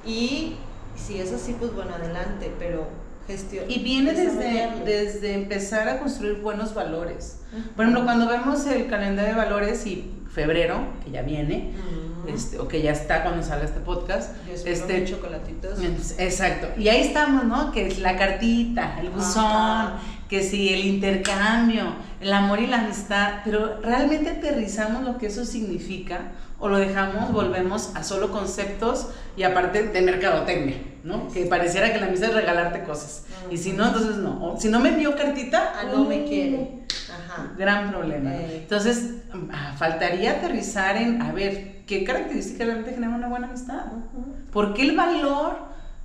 y 0.07 0.57
si 0.97 1.19
es 1.19 1.33
así, 1.33 1.55
pues 1.59 1.75
bueno, 1.75 1.95
adelante, 1.95 2.51
pero 2.59 2.87
gestión. 3.27 3.71
y 3.71 3.81
viene 3.81 4.15
desde, 4.15 4.71
desde 4.85 5.35
empezar 5.35 5.89
a 5.89 5.99
construir 5.99 6.41
buenos 6.41 6.75
valores. 6.75 7.41
Por 7.77 7.85
ejemplo, 7.85 8.05
cuando 8.05 8.27
vemos 8.27 8.67
el 8.67 8.89
calendario 8.89 9.35
de 9.35 9.39
valores 9.39 9.87
y 9.87 10.22
febrero, 10.33 10.81
que 11.05 11.11
ya 11.11 11.23
viene, 11.23 11.73
este, 12.27 12.59
o 12.59 12.69
que 12.69 12.81
ya 12.81 12.93
está 12.93 13.23
cuando 13.23 13.43
salga 13.43 13.65
este 13.65 13.81
podcast, 13.81 14.35
este, 14.49 15.05
chocolatitos. 15.05 15.81
Entonces, 15.81 16.19
Exacto. 16.19 16.69
Y 16.81 16.89
ahí 16.89 17.03
estamos, 17.03 17.45
¿no? 17.45 17.73
Que 17.73 17.87
es 17.87 17.99
la 17.99 18.17
cartita, 18.17 18.99
el 19.01 19.11
buzón, 19.11 19.93
que 20.29 20.43
sí, 20.43 20.73
el 20.73 20.87
intercambio, 20.87 21.95
el 22.21 22.33
amor 22.33 22.61
y 22.61 22.67
la 22.67 22.81
amistad, 22.81 23.41
pero 23.45 23.81
realmente 23.83 24.31
aterrizamos 24.31 25.05
lo 25.05 25.19
que 25.19 25.27
eso 25.27 25.45
significa 25.45 26.33
o 26.63 26.69
lo 26.69 26.79
dejamos, 26.79 27.33
volvemos 27.33 27.91
a 27.97 28.05
solo 28.05 28.31
conceptos 28.31 29.09
y 29.37 29.43
aparte 29.43 29.83
de 29.83 30.01
mercadotecnia, 30.01 30.77
¿no? 31.03 31.27
Que 31.27 31.45
pareciera 31.47 31.93
que 31.93 31.99
la 31.99 32.07
amistad 32.07 32.29
es 32.29 32.37
regalarte 32.37 32.85
cosas. 32.85 33.25
Y 33.51 33.59
si 33.59 33.73
no, 33.73 33.89
entonces 33.89 34.19
no. 34.19 34.53
O 34.53 34.61
si 34.61 34.69
no 34.69 34.79
me 34.79 34.91
envió 34.91 35.17
cartita, 35.17 35.73
Ah, 35.75 35.87
no 35.93 36.05
me 36.05 36.23
uh, 36.23 36.29
quiere. 36.29 36.85
Ajá. 37.13 37.53
Gran 37.59 37.91
problema. 37.91 38.37
Eh. 38.37 38.61
Entonces, 38.63 39.15
ah, 39.53 39.75
faltaría 39.77 40.35
aterrizar 40.39 40.97
en, 40.97 41.21
a 41.21 41.33
ver, 41.33 41.83
¿qué 41.85 42.05
características 42.05 42.65
realmente 42.65 42.93
generan 42.93 43.17
una 43.17 43.29
buena 43.29 43.49
amistad? 43.49 43.87
¿Por 44.53 44.73
qué 44.73 44.83
el 44.83 44.97
valor 44.97 45.57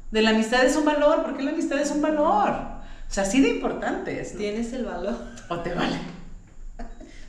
de 0.10 0.24
la 0.24 0.32
amistad 0.32 0.66
es 0.66 0.76
un 0.76 0.86
valor? 0.86 1.22
¿Por 1.22 1.38
qué 1.38 1.44
la 1.44 1.52
amistad 1.52 1.78
es 1.78 1.92
un 1.92 2.02
valor? 2.02 2.50
O 2.50 3.14
sea, 3.14 3.22
así 3.24 3.42
de 3.42 3.50
importante 3.50 4.20
es. 4.20 4.34
¿no? 4.34 4.40
Tienes 4.40 4.74
el 4.74 4.86
valor. 4.86 5.18
O 5.50 5.60
te 5.60 5.72
vale. 5.76 6.17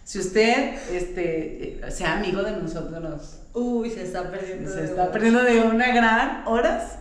Si 0.08 0.18
usted 0.20 0.78
este, 0.90 1.86
eh, 1.86 1.90
sea 1.90 2.14
amigo 2.14 2.42
de 2.42 2.52
nosotros, 2.52 3.40
Uy, 3.52 3.90
se 3.90 4.04
está 4.04 4.30
perdiendo. 4.30 4.70
se 4.72 4.80
de 4.80 4.84
está 4.86 5.12
perdiendo 5.12 5.42
de 5.42 5.60
una 5.60 5.92
gran 5.92 6.46
horas 6.46 6.92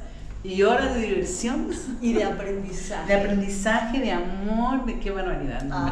y 0.44 0.62
horas 0.64 0.94
de 0.94 1.04
diversión. 1.04 1.70
Y 2.02 2.12
de 2.12 2.26
aprendizaje. 2.26 3.08
De 3.08 3.18
aprendizaje, 3.18 4.02
de 4.02 4.12
amor, 4.12 4.86
de 4.86 5.00
qué 5.00 5.12
barbaridad. 5.12 5.62
No. 5.64 5.90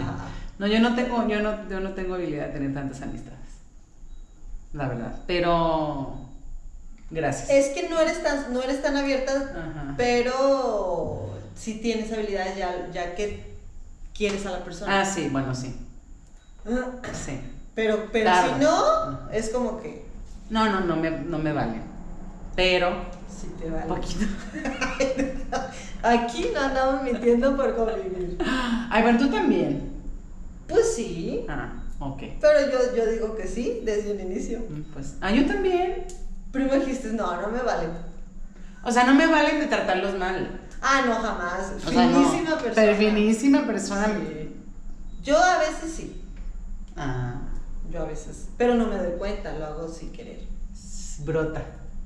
No, 0.60 0.68
yo 0.68 0.82
no 0.82 0.94
tengo, 0.94 1.26
yo 1.30 1.40
no, 1.40 1.70
yo 1.70 1.80
no 1.80 1.92
tengo 1.92 2.16
habilidad 2.16 2.48
de 2.48 2.52
tener 2.52 2.74
tantas 2.74 3.02
amistades. 3.02 3.40
La 4.74 4.90
verdad. 4.90 5.16
Pero 5.26 6.18
gracias. 7.12 7.50
Es 7.50 7.68
que 7.70 7.88
no 7.88 7.98
eres 7.98 8.24
tan, 8.24 8.54
no 8.54 8.62
eres 8.62 8.82
tan 8.82 8.98
abierta, 8.98 9.32
Ajá. 9.32 9.94
pero 9.96 11.30
sí 11.56 11.76
tienes 11.76 12.12
habilidades 12.12 12.58
ya, 12.58 12.90
ya 12.92 13.16
que 13.16 13.56
quieres 14.14 14.46
a 14.46 14.52
la 14.52 14.66
persona. 14.66 15.00
Ah, 15.00 15.06
sí, 15.06 15.30
bueno, 15.32 15.56
sí. 15.56 15.74
Sí. 17.14 17.40
Pero, 17.76 18.08
pero 18.12 18.32
si 18.32 18.62
no, 18.64 19.30
es 19.32 19.50
como 19.50 19.82
que 19.82 20.06
No, 20.50 20.70
no, 20.70 20.82
no 20.82 20.96
me, 20.96 21.12
no 21.12 21.38
me 21.38 21.52
vale. 21.52 21.82
Pero, 22.56 22.90
sí 23.30 23.48
te 23.60 23.70
vale. 23.70 23.86
poquito. 23.86 24.26
Aquí 26.04 26.50
no 26.54 26.60
andamos 26.62 27.04
mintiendo 27.04 27.56
por 27.56 27.76
convivir. 27.76 28.38
Ay, 28.90 29.02
bueno, 29.04 29.20
tú 29.20 29.30
también. 29.30 29.92
Pues 30.68 30.96
sí, 30.96 31.46
Ah, 31.50 31.74
ok. 32.00 32.24
pero 32.42 32.72
yo, 32.72 32.96
yo 32.96 33.06
digo 33.12 33.36
que 33.36 33.48
sí 33.48 33.82
desde 33.84 34.12
el 34.12 34.22
inicio. 34.22 34.60
Mm, 34.70 34.82
Pues, 34.94 35.16
ah, 35.22 35.32
yo 35.32 35.46
también. 35.46 36.06
Primero 36.52 36.80
dijiste, 36.80 37.10
no, 37.10 37.42
no 37.42 37.50
me 37.50 37.62
vale. 37.62 37.88
O 38.84 38.92
sea, 38.92 39.04
no 39.04 39.14
me 39.16 39.28
valen 39.28 39.60
de 39.60 39.66
tratarlos 39.68 40.18
mal. 40.18 40.62
Ah, 40.82 41.02
no, 41.06 41.16
jamás. 41.16 41.74
O 41.86 41.90
sea, 41.92 42.06
no. 42.08 42.24
Finísima 42.24 42.52
persona. 42.58 42.74
Pero 42.76 42.96
finísima 42.96 43.66
persona. 43.66 44.06
Sí. 44.08 44.56
Yo 45.24 45.38
a 45.38 45.58
veces 45.58 45.92
sí, 45.92 46.22
Ah, 46.96 47.36
yo 47.92 48.02
a 48.02 48.06
veces. 48.06 48.48
Pero 48.58 48.76
no 48.76 48.88
me 48.88 48.98
doy 48.98 49.18
cuenta, 49.18 49.54
lo 49.54 49.66
hago 49.66 49.88
sin 49.88 50.12
querer. 50.12 50.40
brota. 51.20 51.64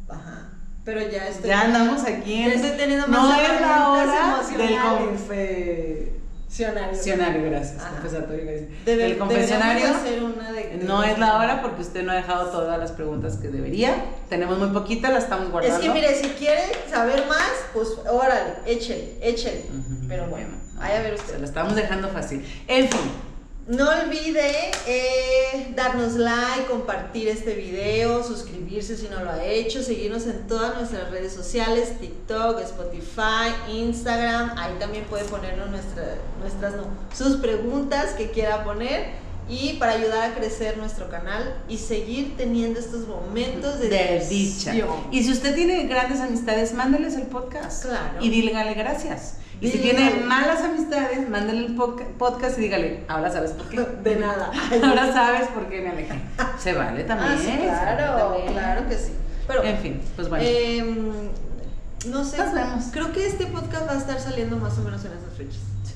Ajá. 0.08 0.50
Pero 0.86 1.02
ya 1.02 1.28
estoy. 1.28 1.50
Ya 1.50 1.62
andamos 1.62 2.04
aquí 2.04 2.34
en. 2.44 2.52
Estoy 2.52 2.72
teniendo 2.78 3.08
no 3.08 3.34
es 3.36 3.62
la 3.62 3.90
hora 3.90 4.38
del 4.58 6.10
confesionario. 6.50 7.44
Gracias. 7.44 7.84
Confesatorio. 7.84 8.68
Debe- 8.86 9.18
confesionario. 9.18 9.88
hacer 9.90 10.24
una 10.24 10.52
de- 10.52 10.78
de 10.78 10.84
No 10.84 11.04
es 11.04 11.18
la 11.20 11.38
hora 11.38 11.62
porque 11.62 11.82
usted 11.82 12.04
no 12.04 12.12
ha 12.12 12.16
dejado 12.16 12.50
todas 12.50 12.80
las 12.80 12.92
preguntas 12.92 13.38
que 13.38 13.50
debería. 13.50 14.04
Tenemos 14.30 14.58
muy 14.58 14.70
poquitas, 14.70 15.12
las 15.14 15.24
estamos 15.26 15.52
guardando. 15.52 15.78
Es 15.78 15.82
que 15.84 15.90
mire, 15.94 16.16
si 16.16 16.28
quiere 16.30 16.64
saber 16.90 17.26
más, 17.28 17.52
pues 17.74 17.90
órale, 18.10 18.54
échele, 18.66 19.18
échele. 19.22 19.66
Pero 20.08 20.26
bueno, 20.28 20.50
no, 20.76 20.82
ahí 20.82 20.98
a 20.98 21.02
ver 21.02 21.18
Se 21.18 21.24
usted. 21.26 21.40
lo 21.40 21.46
estamos 21.46 21.76
dejando 21.76 22.10
fácil. 22.10 22.44
En 22.68 22.88
fin. 22.90 23.12
No 23.70 23.88
olvide 23.88 24.72
eh, 24.88 25.72
darnos 25.76 26.14
like, 26.16 26.66
compartir 26.68 27.28
este 27.28 27.54
video, 27.54 28.24
suscribirse 28.24 28.98
si 28.98 29.08
no 29.10 29.24
lo 29.24 29.30
ha 29.30 29.44
hecho, 29.46 29.84
seguirnos 29.84 30.26
en 30.26 30.48
todas 30.48 30.74
nuestras 30.76 31.12
redes 31.12 31.34
sociales, 31.34 32.00
TikTok, 32.00 32.60
Spotify, 32.62 33.54
Instagram. 33.72 34.58
Ahí 34.58 34.74
también 34.80 35.04
puede 35.06 35.24
ponernos 35.26 35.70
nuestra- 35.70 36.16
nuestras, 36.42 36.74
no, 36.78 36.88
sus 37.16 37.36
preguntas 37.38 38.14
que 38.18 38.32
quiera 38.32 38.64
poner 38.64 39.12
y 39.48 39.74
para 39.74 39.92
ayudar 39.92 40.32
a 40.32 40.34
crecer 40.34 40.78
nuestro 40.78 41.08
canal 41.12 41.56
y 41.70 41.78
seguir 41.78 42.38
teniendo 42.38 42.80
estos 42.80 43.08
momentos 43.08 43.80
de, 43.80 43.90
de 43.90 44.26
dicha. 44.28 44.74
Y 45.12 45.24
si 45.24 45.32
usted 45.32 45.54
tiene 45.54 45.84
grandes 45.86 46.20
amistades, 46.22 46.74
mándeles 46.74 47.14
el 47.14 47.28
podcast. 47.28 47.86
Claro. 47.86 48.18
Y 48.20 48.30
dígale 48.30 48.74
gracias. 48.74 49.36
Y 49.62 49.70
si 49.70 49.80
tiene 49.80 50.24
malas 50.26 50.62
amistades, 50.62 51.28
mándele 51.30 51.66
el 51.66 51.76
podca- 51.76 52.08
podcast 52.18 52.58
y 52.58 52.62
dígale, 52.62 53.04
ahora 53.10 53.30
sabes 53.32 53.52
por 53.52 53.68
qué. 53.68 53.80
De 54.04 54.16
nada. 54.16 54.52
ahora 54.84 55.12
sabes 55.14 55.50
por 55.50 55.68
qué 55.68 55.82
me 55.82 55.90
alejé. 55.90 56.22
Se 56.60 56.74
vale 56.74 57.04
también. 57.04 57.32
Ah, 57.34 57.38
sí, 57.38 57.46
se 57.46 57.52
vale 57.68 57.68
claro, 57.68 58.18
también. 58.24 58.54
claro 58.54 58.88
que 58.88 58.96
sí. 58.98 59.12
Pero, 59.48 59.64
En 59.64 59.78
fin, 59.80 60.02
pues 60.16 60.30
bueno. 60.30 60.46
Em, 60.48 61.10
no 62.08 62.24
sé. 62.24 62.38
Nos 62.38 62.54
vemos. 62.54 62.86
Creo 62.92 63.12
que 63.12 63.26
este 63.28 63.48
podcast 63.48 63.88
va 63.88 63.94
a 63.94 63.98
estar 63.98 64.20
saliendo 64.20 64.56
más 64.58 64.78
o 64.78 64.82
menos 64.84 65.04
en 65.06 65.12
esas 65.14 65.34
fechas. 65.36 65.62
Sí, 65.84 65.96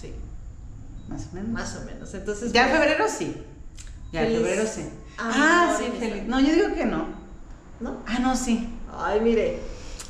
Sí, 0.00 0.14
más 1.08 1.28
o 1.30 1.34
menos. 1.34 1.48
más 1.50 1.76
o 1.76 1.84
menos. 1.86 2.12
Entonces, 2.12 2.52
ya 2.52 2.64
en 2.64 2.70
pues, 2.70 2.80
febrero 2.82 3.04
sí. 3.08 3.42
Ya 4.12 4.22
en 4.26 4.32
febrero 4.36 4.62
sí. 4.66 4.88
Ah, 5.18 5.74
sí, 5.78 5.84
feliz. 5.98 6.24
No, 6.26 6.40
yo 6.40 6.52
digo 6.52 6.74
que 6.74 6.84
no. 6.84 7.06
¿No? 7.80 7.98
Ah, 8.06 8.18
no, 8.20 8.36
sí. 8.36 8.68
Ay, 8.94 9.20
mire. 9.20 9.60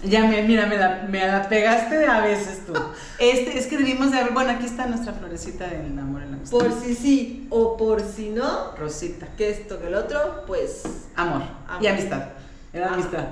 Ya 0.04 0.26
me, 0.26 0.42
mira, 0.42 0.66
me 0.66 0.76
la, 0.76 1.06
me 1.08 1.26
la 1.26 1.48
pegaste 1.48 2.06
a 2.06 2.20
veces 2.20 2.66
tú. 2.66 2.72
Este, 3.18 3.58
es 3.58 3.66
que 3.66 3.78
debimos 3.78 4.10
de 4.12 4.18
haber, 4.20 4.34
bueno, 4.34 4.50
aquí 4.50 4.66
está 4.66 4.86
nuestra 4.86 5.14
florecita 5.14 5.66
del 5.68 5.98
amor 5.98 6.22
en 6.22 6.32
la 6.32 6.36
amistad. 6.36 6.58
Por 6.58 6.70
si 6.72 6.94
sí 6.94 7.46
o 7.50 7.76
por 7.78 8.02
si 8.02 8.28
no, 8.28 8.72
Rosita. 8.76 9.26
que 9.38 9.48
esto 9.50 9.80
que 9.80 9.86
el 9.86 9.94
otro, 9.94 10.44
pues. 10.46 10.82
Amor. 11.16 11.42
Amor. 11.66 11.82
Y 11.82 11.86
amistad. 11.86 12.22
Era 12.74 12.88
Ah, 12.90 12.94
amistad. 12.94 13.24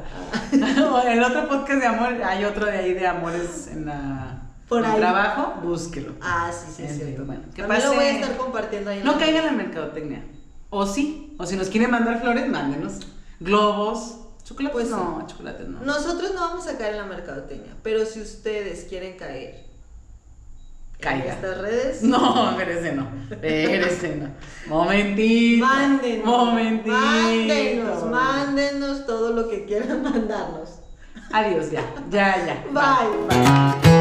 ah. 0.63 1.03
El 1.13 1.23
otro 1.23 1.47
podcast 1.49 1.81
de 1.81 1.87
amor, 1.87 2.15
hay 2.25 2.45
otro 2.47 2.65
de 2.65 2.79
ahí 2.79 2.95
de 2.95 3.07
amores 3.07 3.69
en 3.71 3.85
la 3.85 4.41
Por 4.71 4.79
el 4.79 4.87
ahí. 4.87 4.97
trabajo, 4.97 5.61
búsquelo. 5.63 6.13
Ah, 6.23 6.51
sí, 6.51 6.73
sí, 6.75 6.89
sí. 6.89 7.01
fin, 7.01 7.27
bueno, 7.27 7.43
que 7.55 7.61
También 7.61 7.83
lo 7.85 7.91
pase- 7.91 7.95
voy 7.97 8.05
a 8.07 8.11
estar 8.21 8.37
compartiendo 8.39 8.91
ahí. 8.91 9.03
No 9.05 9.13
la- 9.13 9.19
caigan 9.19 9.41
en 9.45 9.47
la 9.59 9.63
mercadotecnia. 9.65 10.25
O 10.71 10.87
sí, 10.87 11.37
o 11.39 11.45
si 11.45 11.57
nos 11.57 11.69
quieren 11.69 11.91
mandar 11.91 12.23
flores, 12.23 12.49
mándenos. 12.49 13.01
Globos, 13.39 14.24
chocolates 14.45 14.73
Pues 14.75 14.91
no, 14.91 15.25
chocolates 15.27 15.67
no. 15.69 15.81
Nosotros 15.81 16.33
no 16.35 16.41
vamos 16.41 16.67
a 16.69 16.77
caer 16.79 16.93
en 16.95 17.01
la 17.01 17.07
mercadotecnia, 17.07 17.75
pero 17.83 18.05
si 18.07 18.21
ustedes 18.21 18.85
quieren 18.89 19.17
caer 19.17 19.65
Caiga. 21.01 21.25
en 21.25 21.31
estas 21.33 21.59
redes, 21.59 22.03
No, 22.05 22.51
espérese 22.51 22.93
no. 22.93 23.09
Espérese 23.31 24.17
no. 24.17 24.29
Momentito. 24.69 25.67
mándenos. 25.67 26.25
Momentito. 26.27 26.97
Mándenos, 26.97 28.05
mándenos 28.11 29.07
todo 29.07 29.33
lo 29.33 29.49
que 29.49 29.65
quieran 29.65 30.03
mandarnos. 30.03 30.71
Adiós, 31.33 31.71
ya. 31.71 31.83
Ya, 32.11 32.47
ya. 32.47 32.65
Bye. 32.71 33.27
Bye. 33.83 33.94